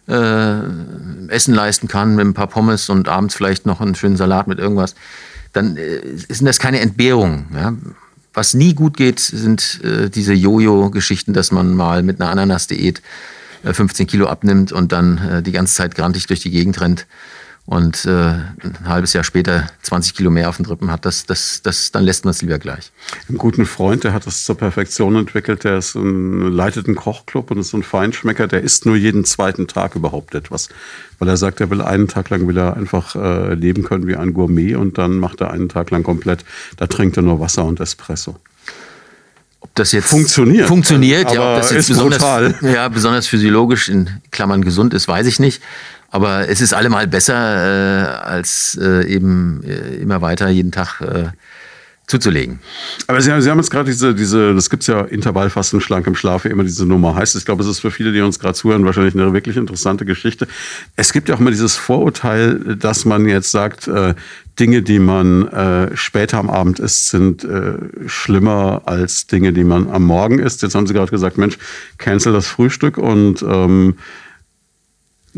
[0.08, 0.60] äh,
[1.28, 4.60] Essen leisten kann mit ein paar Pommes und abends vielleicht noch einen schönen Salat mit
[4.60, 4.96] irgendwas,
[5.54, 7.48] dann äh, sind das keine Entbehrungen.
[7.54, 7.74] Ja?
[8.34, 13.02] Was nie gut geht, sind äh, diese Jojo-Geschichten, dass man mal mit einer Ananas-Diät
[13.64, 17.08] 15 äh, Kilo abnimmt und dann äh, die ganze Zeit grantig durch die Gegend rennt
[17.68, 21.62] und äh, ein halbes Jahr später 20 Kilo mehr auf den Rippen hat, das, das,
[21.62, 22.94] das, dann lässt man es lieber gleich.
[23.28, 27.52] Einen guten Freund, der hat das zur Perfektion entwickelt, der ist ein, leitet einen Kochclub
[27.52, 30.70] und ist ein Feinschmecker, der isst nur jeden zweiten Tag überhaupt etwas.
[31.20, 34.16] Weil er sagt, er will einen Tag lang will er einfach äh, leben können wie
[34.16, 36.46] ein Gourmet und dann macht er einen Tag lang komplett,
[36.78, 38.38] da trinkt er nur Wasser und Espresso
[39.80, 40.68] das jetzt funktioniert.
[40.68, 42.22] Funktioniert, ja, ob das jetzt besonders,
[42.62, 45.62] ja, besonders physiologisch in Klammern gesund ist, weiß ich nicht.
[46.10, 51.30] Aber es ist allemal besser, äh, als äh, eben äh, immer weiter jeden Tag äh,
[52.08, 52.60] zuzulegen.
[53.08, 56.16] Aber Sie, Sie haben jetzt gerade diese, diese, das gibt es ja Intervallfasten schlank im
[56.16, 57.36] Schlaf, wie immer diese Nummer heißt.
[57.36, 60.48] Ich glaube, es ist für viele, die uns gerade zuhören, wahrscheinlich eine wirklich interessante Geschichte.
[60.96, 64.16] Es gibt ja auch immer dieses Vorurteil, dass man jetzt sagt, äh,
[64.58, 67.74] Dinge, die man äh, später am Abend isst, sind äh,
[68.08, 70.64] schlimmer als Dinge, die man am Morgen isst.
[70.64, 71.58] Jetzt haben Sie gerade gesagt, Mensch,
[71.98, 73.96] cancel das Frühstück und ähm,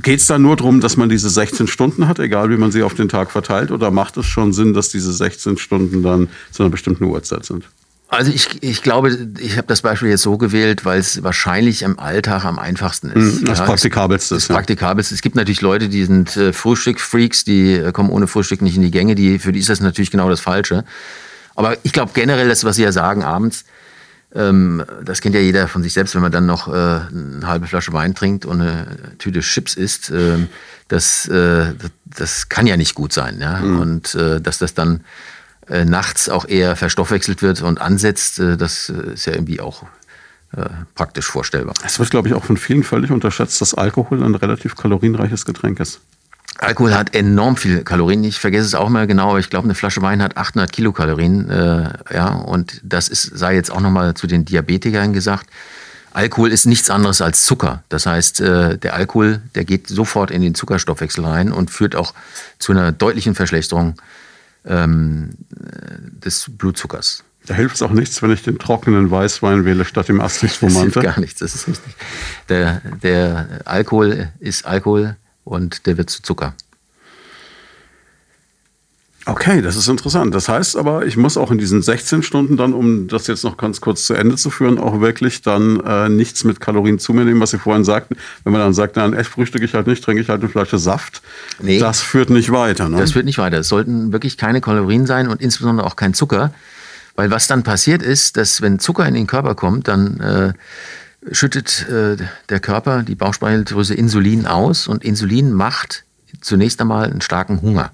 [0.01, 2.83] Geht es da nur darum, dass man diese 16 Stunden hat, egal wie man sie
[2.83, 6.63] auf den Tag verteilt, oder macht es schon Sinn, dass diese 16 Stunden dann zu
[6.63, 7.65] einer bestimmten Uhrzeit sind?
[8.11, 11.99] Also ich, ich glaube, ich habe das Beispiel jetzt so gewählt, weil es wahrscheinlich im
[11.99, 13.39] Alltag am einfachsten ist.
[13.39, 14.45] Hm, das ja, praktikabelste ist.
[14.45, 14.55] Das ja.
[14.55, 15.13] praktikabelste.
[15.13, 18.81] Es gibt natürlich Leute, die sind äh, Frühstück-Freaks, die äh, kommen ohne Frühstück nicht in
[18.81, 19.13] die Gänge.
[19.13, 20.85] Die, für die ist das natürlich genau das Falsche.
[21.55, 23.65] Aber ich glaube generell, das, was Sie ja sagen, abends,
[24.31, 27.93] das kennt ja jeder von sich selbst, wenn man dann noch äh, eine halbe Flasche
[27.93, 30.11] Wein trinkt und eine Tüte Chips isst.
[30.11, 30.47] Äh,
[30.87, 31.29] das,
[32.05, 33.39] das kann ja nicht gut sein.
[33.39, 33.59] Ja?
[33.59, 33.79] Mhm.
[33.79, 35.03] Und äh, dass das dann
[35.85, 39.83] nachts auch eher verstoffwechselt wird und ansetzt, das ist ja irgendwie auch
[40.95, 41.75] praktisch vorstellbar.
[41.85, 45.79] Es wird, glaube ich, auch von vielen völlig unterschätzt, dass Alkohol ein relativ kalorienreiches Getränk
[45.79, 46.01] ist.
[46.57, 48.23] Alkohol hat enorm viel Kalorien.
[48.23, 51.49] Ich vergesse es auch mal genau, aber ich glaube, eine Flasche Wein hat 800 Kilokalorien.
[51.49, 55.47] Äh, ja, und das ist, sei jetzt auch nochmal zu den Diabetikern gesagt.
[56.11, 57.83] Alkohol ist nichts anderes als Zucker.
[57.87, 62.13] Das heißt, äh, der Alkohol, der geht sofort in den Zuckerstoffwechsel rein und führt auch
[62.57, 63.95] zu einer deutlichen Verschlechterung
[64.65, 65.31] ähm,
[66.23, 67.23] des Blutzuckers.
[67.45, 70.85] Da hilft es auch nichts, wenn ich den trockenen Weißwein wähle statt dem Astrid Spumante.
[70.85, 71.95] Das hilft gar nichts, das ist richtig.
[72.49, 75.15] Der, der Alkohol ist Alkohol
[75.49, 76.53] und der wird zu Zucker.
[79.25, 80.33] Okay, das ist interessant.
[80.33, 83.57] Das heißt aber, ich muss auch in diesen 16 Stunden dann, um das jetzt noch
[83.57, 87.25] ganz kurz zu Ende zu führen, auch wirklich dann äh, nichts mit Kalorien zu mir
[87.25, 88.15] nehmen, was Sie vorhin sagten.
[88.43, 90.79] Wenn man dann sagt, dann echt frühstücke ich halt nicht, trinke ich halt eine Flasche
[90.79, 91.21] Saft.
[91.61, 92.89] Nee, das führt nicht weiter.
[92.89, 92.97] Ne?
[92.97, 93.59] Das führt nicht weiter.
[93.59, 96.51] Es sollten wirklich keine Kalorien sein und insbesondere auch kein Zucker.
[97.15, 100.53] Weil was dann passiert ist, dass wenn Zucker in den Körper kommt, dann äh,
[101.31, 102.17] schüttet äh,
[102.49, 106.03] der Körper, die Bauchspeicheldrüse Insulin aus und Insulin macht
[106.41, 107.91] zunächst einmal einen starken Hunger.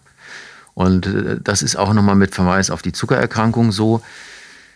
[0.74, 4.02] Und äh, das ist auch nochmal mit Verweis auf die Zuckererkrankung so,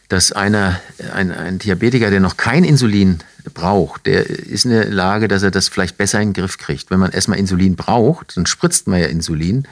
[0.08, 0.80] dass einer,
[1.14, 3.20] ein, ein Diabetiker, der noch kein Insulin
[3.54, 6.90] braucht, der ist in der Lage, dass er das vielleicht besser in den Griff kriegt.
[6.90, 9.68] Wenn man erstmal Insulin braucht, dann spritzt man ja Insulin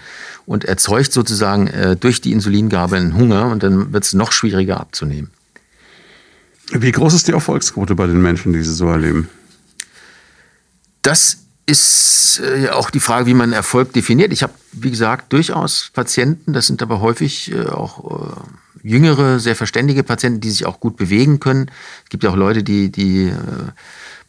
[0.45, 4.79] und erzeugt sozusagen äh, durch die Insulingabe einen Hunger und dann wird es noch schwieriger
[4.79, 5.31] abzunehmen.
[6.71, 9.29] Wie groß ist die Erfolgsquote bei den Menschen, die Sie so erleben?
[11.01, 14.31] Das ist äh, auch die Frage, wie man Erfolg definiert.
[14.31, 19.55] Ich habe, wie gesagt, durchaus Patienten, das sind aber häufig äh, auch äh, jüngere, sehr
[19.55, 21.69] verständige Patienten, die sich auch gut bewegen können.
[22.05, 23.33] Es gibt ja auch Leute, die, die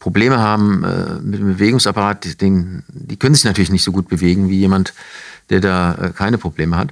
[0.00, 0.80] Probleme haben
[1.22, 4.94] mit dem Bewegungsapparat, die können sich natürlich nicht so gut bewegen wie jemand,
[5.50, 6.88] der da keine Probleme hat.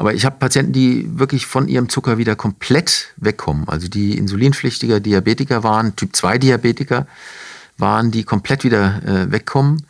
[0.00, 3.68] Aber ich habe Patienten, die wirklich von ihrem Zucker wieder komplett wegkommen.
[3.68, 7.06] Also die insulinpflichtiger Diabetiker waren, Typ 2 Diabetiker
[7.76, 9.84] waren, die komplett wieder äh, wegkommen.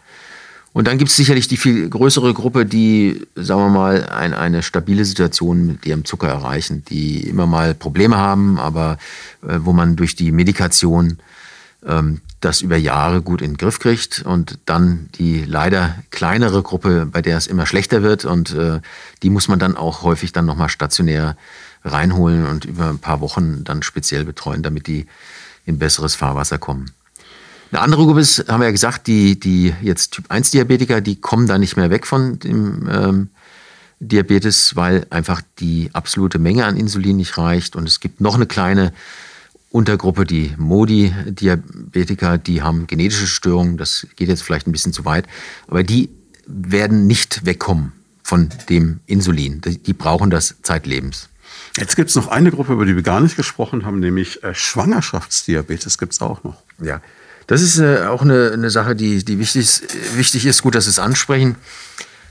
[0.72, 4.64] Und dann gibt es sicherlich die viel größere Gruppe, die, sagen wir mal, ein, eine
[4.64, 8.98] stabile Situation mit ihrem Zucker erreichen, die immer mal Probleme haben, aber
[9.46, 11.18] äh, wo man durch die Medikation
[11.82, 17.22] das über Jahre gut in den Griff kriegt und dann die leider kleinere Gruppe, bei
[17.22, 18.80] der es immer schlechter wird und äh,
[19.22, 21.36] die muss man dann auch häufig dann nochmal stationär
[21.84, 25.06] reinholen und über ein paar Wochen dann speziell betreuen, damit die
[25.64, 26.90] in besseres Fahrwasser kommen.
[27.72, 31.20] Eine andere Gruppe ist, haben wir ja gesagt, die, die jetzt Typ 1 Diabetiker, die
[31.20, 33.28] kommen da nicht mehr weg von dem ähm,
[34.00, 37.76] Diabetes, weil einfach die absolute Menge an Insulin nicht reicht.
[37.76, 38.92] Und es gibt noch eine kleine
[39.70, 43.76] Untergruppe, die Modi-Diabetiker, die haben genetische Störungen.
[43.76, 45.26] Das geht jetzt vielleicht ein bisschen zu weit.
[45.68, 46.10] Aber die
[46.46, 47.92] werden nicht wegkommen
[48.22, 49.60] von dem Insulin.
[49.60, 51.28] Die brauchen das zeitlebens.
[51.76, 54.54] Jetzt gibt es noch eine Gruppe, über die wir gar nicht gesprochen haben, nämlich äh,
[54.54, 56.62] Schwangerschaftsdiabetes gibt es auch noch.
[56.82, 57.00] Ja,
[57.46, 60.62] das ist äh, auch eine, eine, Sache, die, die wichtig, ist, wichtig ist.
[60.62, 61.56] Gut, dass Sie es ansprechen.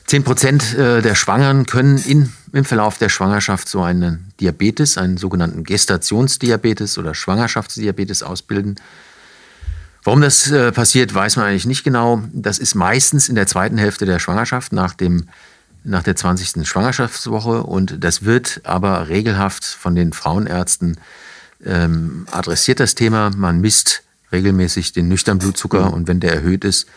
[0.06, 5.18] Zehn Prozent äh, der Schwangeren können in, im Verlauf der Schwangerschaft so einen Diabetes, einen
[5.18, 8.76] sogenannten Gestationsdiabetes oder Schwangerschaftsdiabetes ausbilden.
[10.04, 12.24] Warum das äh, passiert, weiß man eigentlich nicht genau.
[12.32, 15.28] Das ist meistens in der zweiten Hälfte der Schwangerschaft nach, dem,
[15.84, 16.68] nach der 20.
[16.68, 20.98] Schwangerschaftswoche und das wird aber regelhaft von den Frauenärzten
[21.66, 23.32] ähm, adressiert, das Thema.
[23.36, 25.94] Man misst regelmäßig den nüchternen Blutzucker mhm.
[25.94, 26.88] und wenn der erhöht ist,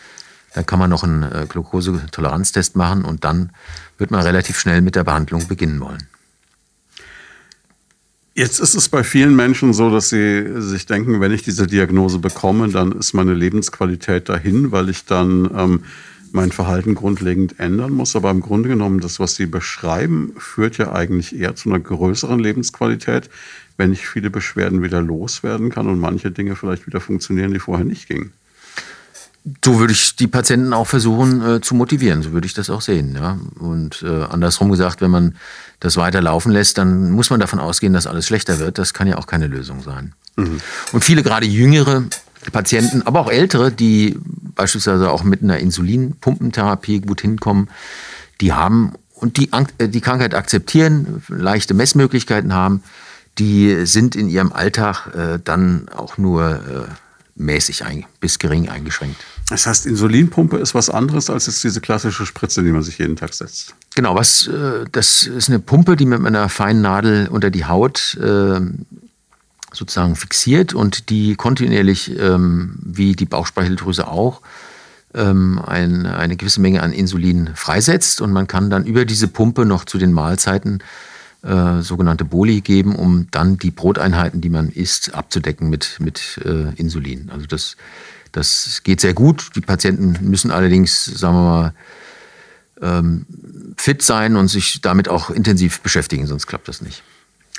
[0.53, 3.51] dann kann man noch einen äh, Glukosetoleranztest machen und dann
[3.97, 6.07] wird man relativ schnell mit der Behandlung beginnen wollen.
[8.35, 12.17] Jetzt ist es bei vielen Menschen so, dass sie sich denken, wenn ich diese Diagnose
[12.17, 15.83] bekomme, dann ist meine Lebensqualität dahin, weil ich dann ähm,
[16.31, 18.15] mein Verhalten grundlegend ändern muss.
[18.15, 22.39] Aber im Grunde genommen, das, was Sie beschreiben, führt ja eigentlich eher zu einer größeren
[22.39, 23.29] Lebensqualität,
[23.77, 27.85] wenn ich viele Beschwerden wieder loswerden kann und manche Dinge vielleicht wieder funktionieren, die vorher
[27.85, 28.33] nicht gingen.
[29.63, 32.81] So würde ich die Patienten auch versuchen äh, zu motivieren, so würde ich das auch
[32.81, 33.13] sehen.
[33.15, 33.37] Ja?
[33.59, 35.35] Und äh, andersrum gesagt, wenn man
[35.81, 38.77] das weiter laufen lässt, dann muss man davon ausgehen, dass alles schlechter wird.
[38.77, 40.13] Das kann ja auch keine Lösung sein.
[40.37, 40.59] Mhm.
[40.93, 42.03] Und viele gerade jüngere
[42.51, 44.17] Patienten, aber auch ältere, die
[44.55, 47.69] beispielsweise auch mit einer Insulinpumpentherapie gut hinkommen,
[48.41, 52.83] die haben und die, äh, die Krankheit akzeptieren, leichte Messmöglichkeiten haben,
[53.39, 56.91] die sind in ihrem Alltag äh, dann auch nur äh,
[57.35, 57.83] mäßig
[58.19, 59.17] bis gering eingeschränkt.
[59.53, 63.15] Das heißt, Insulinpumpe ist was anderes als jetzt diese klassische Spritze, die man sich jeden
[63.15, 63.75] Tag setzt.
[63.93, 68.17] Genau, was, äh, das ist eine Pumpe, die mit einer feinen Nadel unter die Haut
[68.19, 68.59] äh,
[69.71, 74.41] sozusagen fixiert und die kontinuierlich, ähm, wie die Bauchspeicheldrüse auch,
[75.13, 79.65] ähm, ein, eine gewisse Menge an Insulin freisetzt und man kann dann über diese Pumpe
[79.65, 80.79] noch zu den Mahlzeiten
[81.43, 86.73] äh, sogenannte Boli geben, um dann die Broteinheiten, die man isst, abzudecken mit, mit äh,
[86.73, 87.29] Insulin.
[87.31, 87.77] Also das,
[88.33, 89.51] das geht sehr gut.
[89.55, 91.73] Die Patienten müssen allerdings, sagen wir mal,
[92.81, 93.25] ähm,
[93.77, 97.03] fit sein und sich damit auch intensiv beschäftigen, sonst klappt das nicht.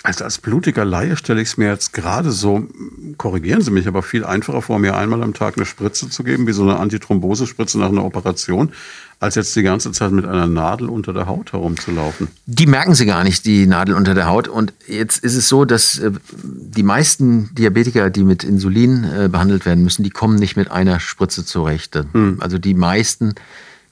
[0.07, 2.69] Also als blutiger Laie stelle ich es mir jetzt gerade so,
[3.17, 6.47] korrigieren Sie mich, aber viel einfacher vor, mir einmal am Tag eine Spritze zu geben,
[6.47, 8.71] wie so eine Antithrombosespritze nach einer Operation,
[9.19, 12.29] als jetzt die ganze Zeit mit einer Nadel unter der Haut herumzulaufen.
[12.45, 14.47] Die merken Sie gar nicht, die Nadel unter der Haut.
[14.47, 16.11] Und jetzt ist es so, dass äh,
[16.43, 21.01] die meisten Diabetiker, die mit Insulin äh, behandelt werden müssen, die kommen nicht mit einer
[21.01, 21.99] Spritze zurecht.
[22.13, 22.37] Hm.
[22.41, 23.37] Also die meisten,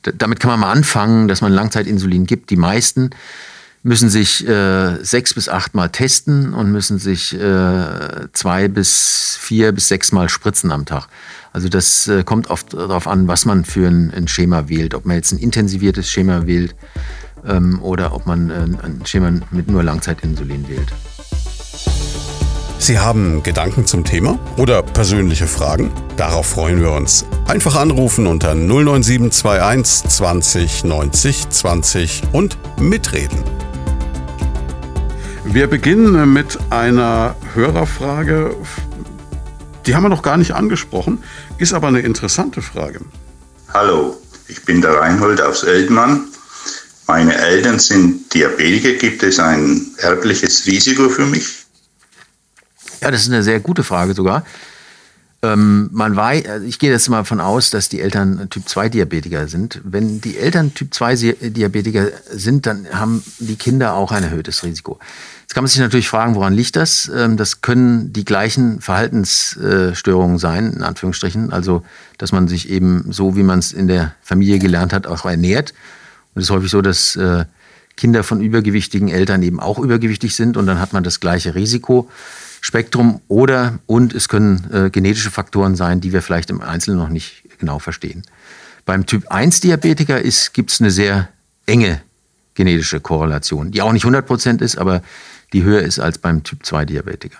[0.02, 2.50] damit kann man mal anfangen, dass man Langzeitinsulin gibt.
[2.50, 3.12] Die meisten
[3.82, 9.72] müssen sich äh, sechs bis acht Mal testen und müssen sich äh, zwei bis vier
[9.72, 11.08] bis sechs Mal spritzen am Tag.
[11.52, 14.94] Also das äh, kommt oft darauf an, was man für ein, ein, Schema wählt.
[14.94, 16.74] Ob man jetzt ein intensiviertes Schema wählt
[17.46, 18.54] ähm, oder ob man äh,
[18.84, 20.92] ein Schema mit nur Langzeitinsulin wählt.
[22.78, 25.92] Sie haben Gedanken zum Thema oder persönliche Fragen?
[26.16, 27.24] Darauf freuen wir uns.
[27.46, 33.38] Einfach anrufen unter 09721 20 90 20 und mitreden.
[35.44, 38.56] Wir beginnen mit einer Hörerfrage.
[39.86, 41.22] Die haben wir noch gar nicht angesprochen,
[41.58, 43.00] ist aber eine interessante Frage.
[43.74, 44.16] Hallo,
[44.46, 46.28] ich bin der Reinhold aus Eldmann.
[47.08, 48.92] Meine Eltern sind Diabetiker.
[48.92, 51.64] Gibt es ein erbliches Risiko für mich?
[53.00, 54.44] Ja, das ist eine sehr gute Frage sogar.
[55.44, 58.90] Ähm, man weiß, also ich gehe jetzt mal davon aus, dass die Eltern Typ 2
[58.90, 59.80] Diabetiker sind.
[59.82, 61.16] Wenn die Eltern Typ 2
[61.50, 65.00] Diabetiker sind, dann haben die Kinder auch ein erhöhtes Risiko.
[65.52, 67.12] Jetzt kann man sich natürlich fragen, woran liegt das?
[67.14, 71.52] Ähm, das können die gleichen Verhaltensstörungen sein, in Anführungsstrichen.
[71.52, 71.84] Also,
[72.16, 75.74] dass man sich eben so, wie man es in der Familie gelernt hat, auch ernährt.
[76.34, 77.44] Und es ist häufig so, dass äh,
[77.98, 82.08] Kinder von übergewichtigen Eltern eben auch übergewichtig sind und dann hat man das gleiche Risiko.
[82.62, 87.10] Spektrum oder und es können äh, genetische Faktoren sein, die wir vielleicht im Einzelnen noch
[87.10, 88.22] nicht genau verstehen.
[88.86, 90.22] Beim Typ 1 Diabetiker
[90.54, 91.28] gibt es eine sehr
[91.66, 92.00] enge
[92.54, 95.02] genetische Korrelation, die auch nicht 100% ist, aber
[95.52, 97.38] die höher ist als beim Typ 2 Diabetiker.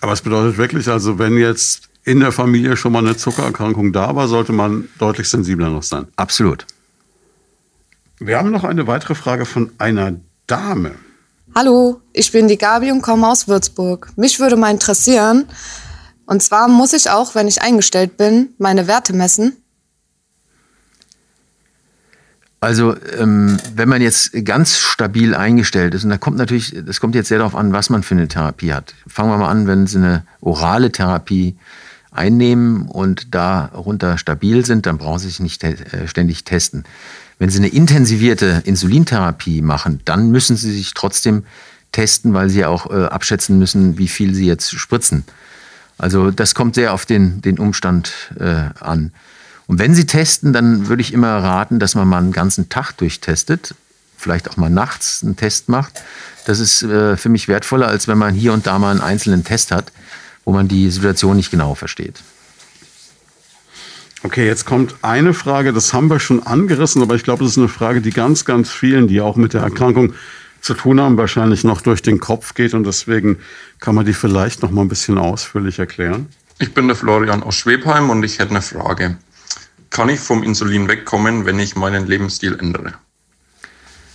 [0.00, 4.14] Aber es bedeutet wirklich, also wenn jetzt in der Familie schon mal eine Zuckererkrankung da
[4.14, 6.06] war, sollte man deutlich sensibler noch sein.
[6.16, 6.66] Absolut.
[8.18, 10.14] Wir haben noch eine weitere Frage von einer
[10.46, 10.92] Dame.
[11.54, 14.12] Hallo, ich bin die Gabi und komme aus Würzburg.
[14.16, 15.46] Mich würde mal interessieren,
[16.26, 19.56] und zwar muss ich auch, wenn ich eingestellt bin, meine Werte messen.
[22.66, 27.14] Also ähm, wenn man jetzt ganz stabil eingestellt ist, und da kommt natürlich, das kommt
[27.14, 28.92] jetzt sehr darauf an, was man für eine Therapie hat.
[29.06, 31.54] Fangen wir mal an, wenn Sie eine orale Therapie
[32.10, 36.82] einnehmen und darunter stabil sind, dann brauchen Sie sich nicht te äh, ständig testen.
[37.38, 41.44] Wenn Sie eine intensivierte Insulintherapie machen, dann müssen Sie sich trotzdem
[41.92, 45.22] testen, weil Sie auch äh, abschätzen müssen, wie viel Sie jetzt spritzen.
[45.98, 49.12] Also das kommt sehr auf den, den Umstand äh, an.
[49.66, 52.92] Und wenn Sie testen, dann würde ich immer raten, dass man mal einen ganzen Tag
[52.92, 53.74] durchtestet,
[54.16, 56.02] vielleicht auch mal nachts einen Test macht.
[56.46, 59.44] Das ist äh, für mich wertvoller, als wenn man hier und da mal einen einzelnen
[59.44, 59.92] Test hat,
[60.44, 62.22] wo man die Situation nicht genau versteht.
[64.22, 67.58] Okay, jetzt kommt eine Frage, das haben wir schon angerissen, aber ich glaube, das ist
[67.58, 70.14] eine Frage, die ganz, ganz vielen, die auch mit der Erkrankung
[70.60, 73.38] zu tun haben, wahrscheinlich noch durch den Kopf geht und deswegen
[73.78, 76.26] kann man die vielleicht noch mal ein bisschen ausführlich erklären.
[76.58, 79.16] Ich bin der Florian aus Schwebheim und ich hätte eine Frage.
[79.96, 82.92] Kann ich vom Insulin wegkommen, wenn ich meinen Lebensstil ändere?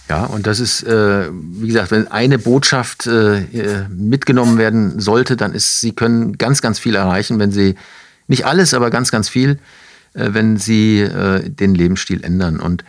[0.10, 5.54] Ja, und das ist, äh, wie gesagt, wenn eine Botschaft äh, mitgenommen werden sollte, dann
[5.54, 7.74] ist, Sie können ganz, ganz viel erreichen, wenn Sie,
[8.28, 9.58] nicht alles, aber ganz, ganz viel,
[10.14, 12.60] äh, wenn Sie äh, den Lebensstil ändern.
[12.60, 12.84] Und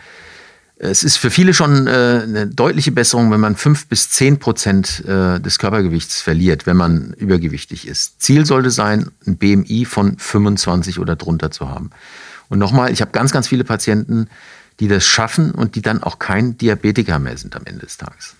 [0.77, 5.03] es ist für viele schon äh, eine deutliche Besserung, wenn man fünf bis zehn Prozent
[5.07, 8.21] äh, des Körpergewichts verliert, wenn man übergewichtig ist.
[8.21, 11.89] Ziel sollte sein, ein BMI von 25 oder drunter zu haben.
[12.53, 14.27] Und nochmal, ich habe ganz, ganz viele Patienten,
[14.79, 18.35] die das schaffen und die dann auch kein Diabetiker mehr sind am Ende des Tages.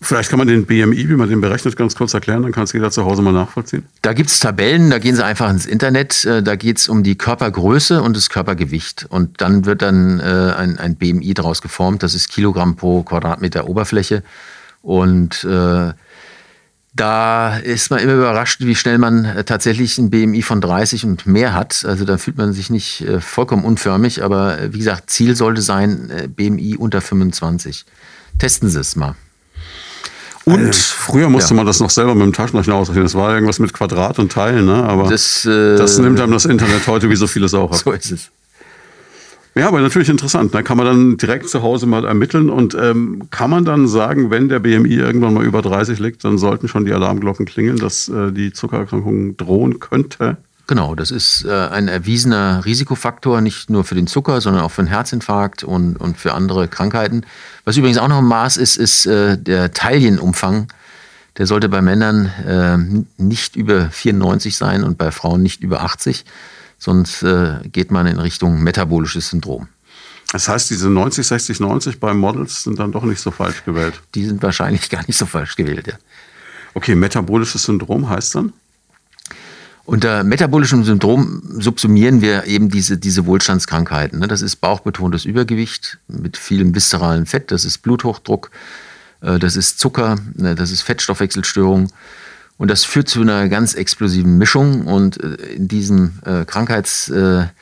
[0.00, 2.72] Vielleicht kann man den BMI, wie man den berechnet, ganz kurz erklären, dann kann es
[2.72, 3.84] jeder zu Hause mal nachvollziehen.
[4.02, 7.04] Da gibt es Tabellen, da gehen Sie einfach ins Internet, äh, da geht es um
[7.04, 9.06] die Körpergröße und das Körpergewicht.
[9.08, 13.68] Und dann wird dann äh, ein, ein BMI daraus geformt, das ist Kilogramm pro Quadratmeter
[13.68, 14.24] Oberfläche.
[14.82, 15.92] Und äh,
[17.00, 21.26] da ist man immer überrascht, wie schnell man äh, tatsächlich ein BMI von 30 und
[21.26, 21.84] mehr hat.
[21.86, 25.62] Also da fühlt man sich nicht äh, vollkommen unförmig, aber äh, wie gesagt, Ziel sollte
[25.62, 27.84] sein, BMI unter 25.
[28.38, 29.14] Testen Sie es mal.
[30.48, 31.56] Und also, früher musste ja.
[31.56, 33.04] man das noch selber mit dem Taschenrechner ausrechnen.
[33.04, 34.82] Das war irgendwas mit Quadrat und Teilen, ne?
[34.82, 37.78] Aber das, äh, das nimmt einem das Internet heute wie so vieles auch ab.
[37.84, 38.30] So ist es.
[39.54, 40.54] Ja, aber natürlich interessant.
[40.54, 44.30] Da kann man dann direkt zu Hause mal ermitteln und ähm, kann man dann sagen,
[44.30, 48.08] wenn der BMI irgendwann mal über 30 liegt, dann sollten schon die Alarmglocken klingeln, dass
[48.08, 50.36] äh, die Zuckererkrankung drohen könnte.
[50.68, 54.82] Genau, das ist äh, ein erwiesener Risikofaktor, nicht nur für den Zucker, sondern auch für
[54.82, 57.24] den Herzinfarkt und, und für andere Krankheiten.
[57.64, 60.68] Was übrigens auch noch ein Maß ist, ist äh, der Taillenumfang.
[61.38, 62.76] Der sollte bei Männern äh,
[63.22, 66.26] nicht über 94 sein und bei Frauen nicht über 80
[66.78, 69.68] sonst äh, geht man in Richtung metabolisches Syndrom.
[70.32, 74.02] Das heißt, diese 90, 60, 90 bei Models sind dann doch nicht so falsch gewählt.
[74.14, 75.94] Die sind wahrscheinlich gar nicht so falsch gewählt, ja.
[76.74, 78.52] Okay, metabolisches Syndrom heißt dann?
[79.88, 84.18] Unter metabolischem Syndrom subsumieren wir eben diese, diese Wohlstandskrankheiten.
[84.18, 84.28] Ne?
[84.28, 88.50] Das ist bauchbetontes Übergewicht mit vielem viszeralen Fett, das ist Bluthochdruck,
[89.22, 90.54] äh, das ist Zucker, ne?
[90.54, 91.90] das ist Fettstoffwechselstörung
[92.58, 94.86] und das führt zu einer ganz explosiven Mischung.
[94.86, 97.54] Und äh, in diesem äh, Krankheitsblock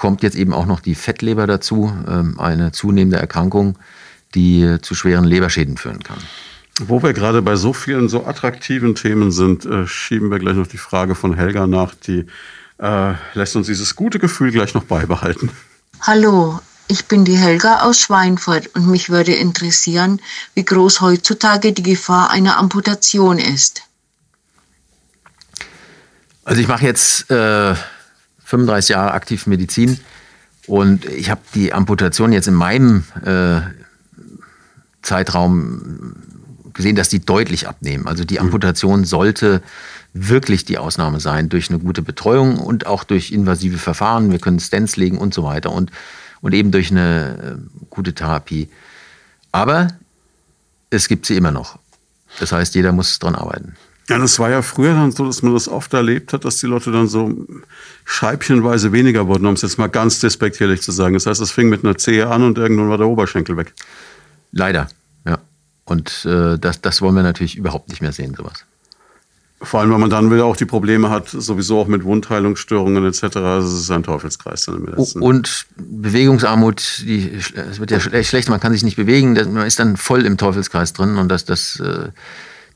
[0.00, 3.76] kommt jetzt eben auch noch die Fettleber dazu, ähm, eine zunehmende Erkrankung,
[4.34, 6.18] die zu schweren Leberschäden führen kann.
[6.80, 10.68] Wo wir gerade bei so vielen so attraktiven Themen sind, äh, schieben wir gleich noch
[10.68, 12.24] die Frage von Helga nach, die
[12.78, 15.50] äh, lässt uns dieses gute Gefühl gleich noch beibehalten.
[16.00, 20.20] Hallo, ich bin die Helga aus Schweinfurt und mich würde interessieren,
[20.54, 23.82] wie groß heutzutage die Gefahr einer Amputation ist.
[26.44, 27.74] Also ich mache jetzt äh,
[28.44, 30.00] 35 Jahre aktiv Medizin
[30.66, 33.60] und ich habe die Amputation jetzt in meinem äh,
[35.02, 36.16] Zeitraum
[36.72, 38.06] gesehen, dass die deutlich abnehmen.
[38.06, 38.46] Also die mhm.
[38.46, 39.62] Amputation sollte
[40.14, 44.30] wirklich die Ausnahme sein durch eine gute Betreuung und auch durch invasive Verfahren.
[44.30, 45.70] Wir können Stents legen und so weiter.
[45.70, 45.90] Und
[46.42, 48.68] und eben durch eine äh, gute Therapie.
[49.52, 49.88] Aber
[50.90, 51.78] es gibt sie immer noch.
[52.38, 53.76] Das heißt, jeder muss dran arbeiten.
[54.08, 56.66] Ja, das war ja früher dann so, dass man das oft erlebt hat, dass die
[56.66, 57.32] Leute dann so
[58.04, 61.14] scheibchenweise weniger wurden, um es jetzt mal ganz despektierlich zu sagen.
[61.14, 63.72] Das heißt, es fing mit einer Zehe an und irgendwann war der Oberschenkel weg.
[64.50, 64.88] Leider,
[65.24, 65.38] ja.
[65.84, 68.64] Und äh, das, das wollen wir natürlich überhaupt nicht mehr sehen, sowas.
[69.62, 73.22] Vor allem, weil man dann wieder auch die Probleme hat, sowieso auch mit Wundheilungsstörungen etc.
[73.36, 75.22] Es ist ein Teufelskreis dann im letzten.
[75.22, 79.96] Und Bewegungsarmut, die, es wird ja schlecht, man kann sich nicht bewegen, man ist dann
[79.96, 82.08] voll im Teufelskreis drin und das, das, äh,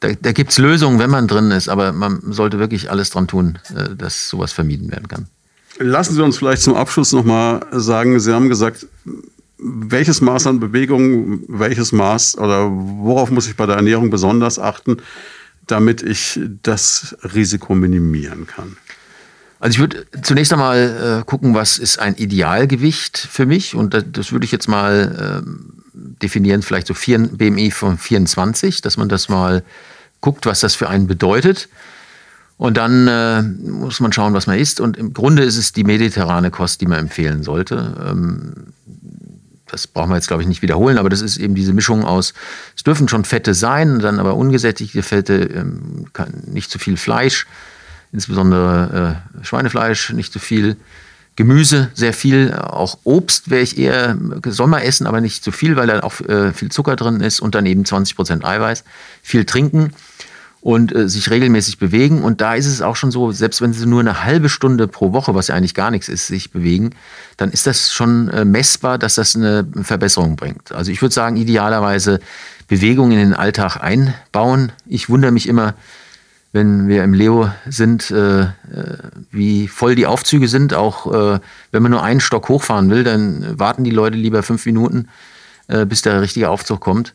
[0.01, 3.27] da, da gibt es Lösungen, wenn man drin ist, aber man sollte wirklich alles dran
[3.27, 5.27] tun, äh, dass sowas vermieden werden kann.
[5.79, 8.87] Lassen Sie uns vielleicht zum Abschluss nochmal sagen, Sie haben gesagt,
[9.59, 14.99] welches Maß an Bewegung, welches Maß oder worauf muss ich bei der Ernährung besonders achten,
[15.67, 18.77] damit ich das Risiko minimieren kann?
[19.59, 24.05] Also ich würde zunächst einmal äh, gucken, was ist ein Idealgewicht für mich und das,
[24.13, 25.83] das würde ich jetzt mal ähm,
[26.23, 29.65] definieren, vielleicht so 4, BMI von 24, dass man das mal
[30.21, 31.69] guckt, was das für einen bedeutet.
[32.59, 34.81] Und dann äh, muss man schauen, was man isst.
[34.81, 37.95] Und im Grunde ist es die mediterrane Kost, die man empfehlen sollte.
[38.09, 38.73] Ähm,
[39.71, 42.35] das brauchen wir jetzt, glaube ich, nicht wiederholen, aber das ist eben diese Mischung aus,
[42.77, 46.07] es dürfen schon Fette sein, dann aber ungesättigte Fette, ähm,
[46.47, 47.47] nicht zu viel Fleisch,
[48.13, 50.77] insbesondere äh, Schweinefleisch, nicht zu viel
[51.37, 55.77] Gemüse, sehr viel, auch Obst wäre ich eher, soll man essen, aber nicht zu viel,
[55.77, 58.85] weil da auch äh, viel Zucker drin ist und dann eben 20 Prozent Eiweiß,
[59.23, 59.93] viel trinken
[60.67, 62.25] und äh, sich regelmäßig bewegen.
[62.25, 65.13] Und da ist es auch schon so, selbst wenn sie nur eine halbe Stunde pro
[65.13, 66.91] Woche, was ja eigentlich gar nichts ist, sich bewegen,
[67.37, 70.73] dann ist das schon äh, messbar, dass das eine Verbesserung bringt.
[70.73, 72.19] Also ich würde sagen, idealerweise
[72.67, 74.73] Bewegung in den Alltag einbauen.
[74.87, 75.75] Ich wundere mich immer,
[76.51, 78.49] wenn wir im Leo sind, äh, äh
[79.31, 80.75] wie voll die Aufzüge sind.
[80.75, 81.39] Auch äh,
[81.71, 85.07] wenn man nur einen Stock hochfahren will, dann warten die Leute lieber fünf Minuten,
[85.69, 87.15] äh, bis der richtige Aufzug kommt.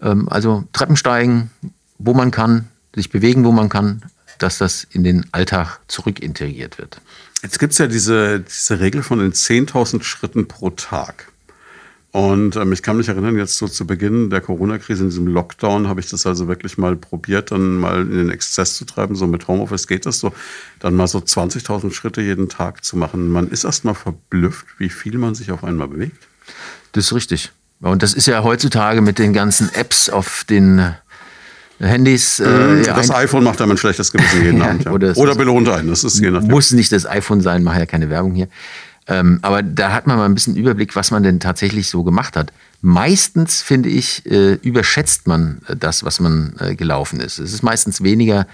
[0.00, 1.50] Ähm, also Treppen steigen,
[1.98, 4.02] wo man kann, sich bewegen, wo man kann,
[4.38, 7.00] dass das in den Alltag zurückintegriert wird.
[7.42, 11.28] Jetzt gibt es ja diese, diese Regel von den 10.000 Schritten pro Tag.
[12.10, 15.88] Und ähm, ich kann mich erinnern, jetzt so zu Beginn der Corona-Krise, in diesem Lockdown,
[15.88, 19.14] habe ich das also wirklich mal probiert, dann mal in den Exzess zu treiben.
[19.14, 20.32] So mit Homeoffice geht das so,
[20.80, 23.28] dann mal so 20.000 Schritte jeden Tag zu machen.
[23.28, 26.26] Man ist erst mal verblüfft, wie viel man sich auf einmal bewegt.
[26.92, 27.52] Das ist richtig.
[27.80, 30.94] Und das ist ja heutzutage mit den ganzen Apps auf den
[31.80, 32.40] Handys.
[32.40, 32.82] Äh, mhm.
[32.84, 34.84] das iPhone macht einem ein schlechtes Gewissen jeden ja, Abend.
[34.84, 34.92] Ja.
[34.92, 35.88] Oder, oder belohnt einen.
[35.88, 36.50] Das ist je nachdem.
[36.50, 38.48] Muss nicht das iPhone sein, mache ja keine Werbung hier.
[39.06, 42.36] Ähm, aber da hat man mal ein bisschen Überblick, was man denn tatsächlich so gemacht
[42.36, 42.52] hat.
[42.82, 47.38] Meistens, finde ich, äh, überschätzt man äh, das, was man äh, gelaufen ist.
[47.38, 48.46] Es ist meistens weniger,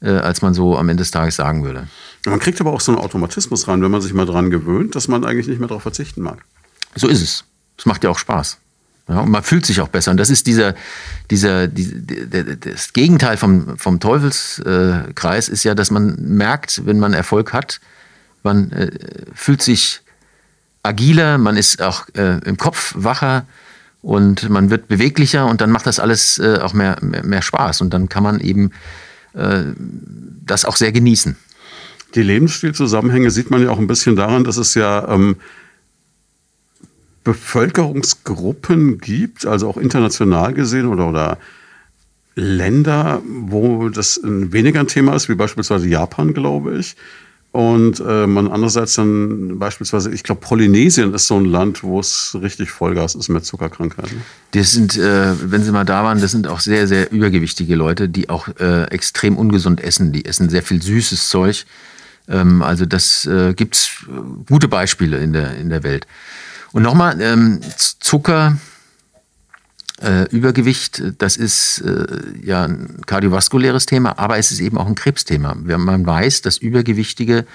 [0.00, 1.88] äh, als man so am Ende des Tages sagen würde.
[2.26, 5.08] Man kriegt aber auch so einen Automatismus rein, wenn man sich mal daran gewöhnt, dass
[5.08, 6.44] man eigentlich nicht mehr darauf verzichten mag.
[6.94, 7.44] So ist es.
[7.76, 8.58] Es macht ja auch Spaß.
[9.08, 10.10] Ja, und man fühlt sich auch besser.
[10.10, 10.74] Und das ist dieser,
[11.30, 12.04] dieser, die,
[12.60, 17.80] das Gegenteil vom, vom Teufelskreis ist ja, dass man merkt, wenn man Erfolg hat,
[18.42, 18.90] man äh,
[19.34, 20.02] fühlt sich
[20.82, 23.46] agiler, man ist auch äh, im Kopf wacher
[24.02, 27.80] und man wird beweglicher und dann macht das alles äh, auch mehr, mehr, mehr, Spaß
[27.80, 28.70] und dann kann man eben
[29.34, 29.64] äh,
[30.44, 31.36] das auch sehr genießen.
[32.14, 35.36] Die Lebensstilzusammenhänge sieht man ja auch ein bisschen daran, dass es ja ähm,
[37.28, 41.38] Bevölkerungsgruppen gibt, also auch international gesehen oder, oder
[42.34, 46.96] Länder, wo das weniger ein Thema ist, wie beispielsweise Japan, glaube ich.
[47.52, 52.34] Und äh, man andererseits dann beispielsweise, ich glaube, Polynesien ist so ein Land, wo es
[52.40, 54.22] richtig Vollgas ist mit Zuckerkrankheiten.
[54.52, 58.08] Das sind, äh, wenn Sie mal da waren, das sind auch sehr, sehr übergewichtige Leute,
[58.08, 60.12] die auch äh, extrem ungesund essen.
[60.12, 61.66] Die essen sehr viel süßes Zeug.
[62.26, 63.90] Ähm, also das äh, gibt es
[64.46, 66.06] gute Beispiele in der, in der Welt.
[66.72, 68.58] Und nochmal, ähm, Zucker,
[70.02, 72.06] äh, Übergewicht, das ist äh,
[72.42, 75.54] ja ein kardiovaskuläres Thema, aber es ist eben auch ein Krebsthema.
[75.54, 77.46] Man weiß, dass Übergewichtige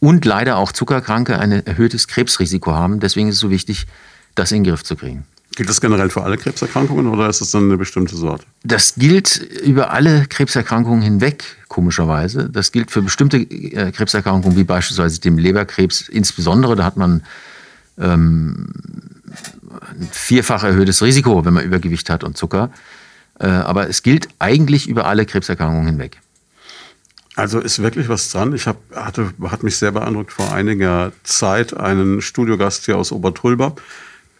[0.00, 3.00] und leider auch Zuckerkranke ein erhöhtes Krebsrisiko haben.
[3.00, 3.86] Deswegen ist es so wichtig,
[4.34, 5.24] das in den Griff zu kriegen.
[5.56, 8.44] Gilt das generell für alle Krebserkrankungen oder ist das dann eine bestimmte Sorte?
[8.64, 12.50] Das gilt über alle Krebserkrankungen hinweg, komischerweise.
[12.50, 16.74] Das gilt für bestimmte äh, Krebserkrankungen, wie beispielsweise dem Leberkrebs insbesondere.
[16.74, 17.22] Da hat man
[17.98, 18.66] ähm,
[19.98, 22.70] ein vierfach erhöhtes Risiko, wenn man Übergewicht hat und Zucker.
[23.38, 26.20] Äh, aber es gilt eigentlich über alle Krebserkrankungen hinweg.
[27.36, 28.54] Also ist wirklich was dran.
[28.54, 33.74] Ich hab, hatte, hat mich sehr beeindruckt vor einiger Zeit einen Studiogast hier aus Obertulba,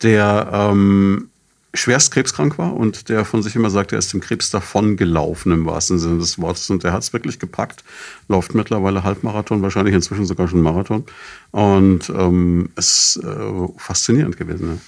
[0.02, 1.28] der ähm,
[1.74, 5.52] schwerst krebskrank war und der von sich immer sagt, er ist dem Krebs davon gelaufen
[5.52, 6.70] im wahrsten Sinne des Wortes.
[6.70, 7.84] Und der hat es wirklich gepackt,
[8.28, 11.04] läuft mittlerweile Halbmarathon, wahrscheinlich inzwischen sogar schon Marathon.
[11.50, 14.68] Und ähm, ist äh, faszinierend gewesen.
[14.68, 14.78] Ne?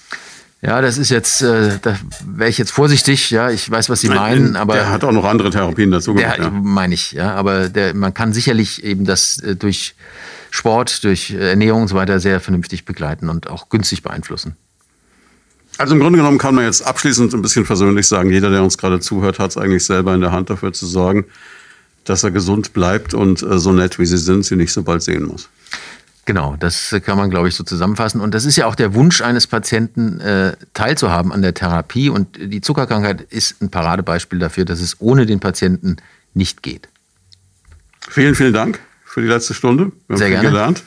[0.61, 4.09] Ja, das ist jetzt, äh, da wäre ich jetzt vorsichtig, ja, ich weiß, was Sie
[4.09, 4.73] meinen, aber.
[4.73, 6.39] Der hat auch noch andere Therapien dazu gemacht.
[6.39, 6.49] Ja.
[6.49, 7.35] meine ich, ja.
[7.35, 9.95] Aber der, man kann sicherlich eben das äh, durch
[10.49, 14.55] Sport, durch Ernährung und so weiter sehr vernünftig begleiten und auch günstig beeinflussen.
[15.77, 18.77] Also im Grunde genommen kann man jetzt abschließend ein bisschen versöhnlich sagen, jeder, der uns
[18.77, 21.25] gerade zuhört, hat es eigentlich selber in der Hand dafür zu sorgen,
[22.03, 25.03] dass er gesund bleibt und äh, so nett wie sie sind, sie nicht so bald
[25.03, 25.49] sehen muss.
[26.25, 28.19] Genau, das kann man, glaube ich, so zusammenfassen.
[28.19, 32.09] Und das ist ja auch der Wunsch eines Patienten, äh, teilzuhaben an der Therapie.
[32.09, 35.95] Und die Zuckerkrankheit ist ein Paradebeispiel dafür, dass es ohne den Patienten
[36.33, 36.89] nicht geht.
[38.09, 39.85] Vielen, vielen Dank für die letzte Stunde.
[40.07, 40.49] Wir haben Sehr viel gerne.
[40.49, 40.83] gelernt.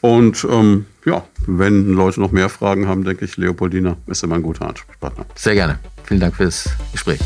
[0.00, 4.42] Und ähm, ja, wenn Leute noch mehr Fragen haben, denke ich, Leopoldina ist immer ein
[4.42, 5.26] guter Ansprechpartner.
[5.34, 5.80] Sehr gerne.
[6.04, 7.20] Vielen Dank fürs Gespräch.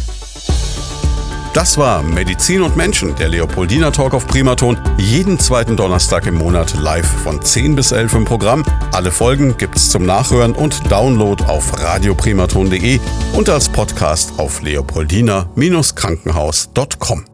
[1.54, 4.78] Das war Medizin und Menschen, der Leopoldina Talk auf Primaton.
[4.96, 8.64] Jeden zweiten Donnerstag im Monat live von 10 bis 11 im Programm.
[8.92, 12.98] Alle Folgen gibt's zum Nachhören und Download auf radioprimaton.de
[13.34, 17.31] und als Podcast auf leopoldina-krankenhaus.com.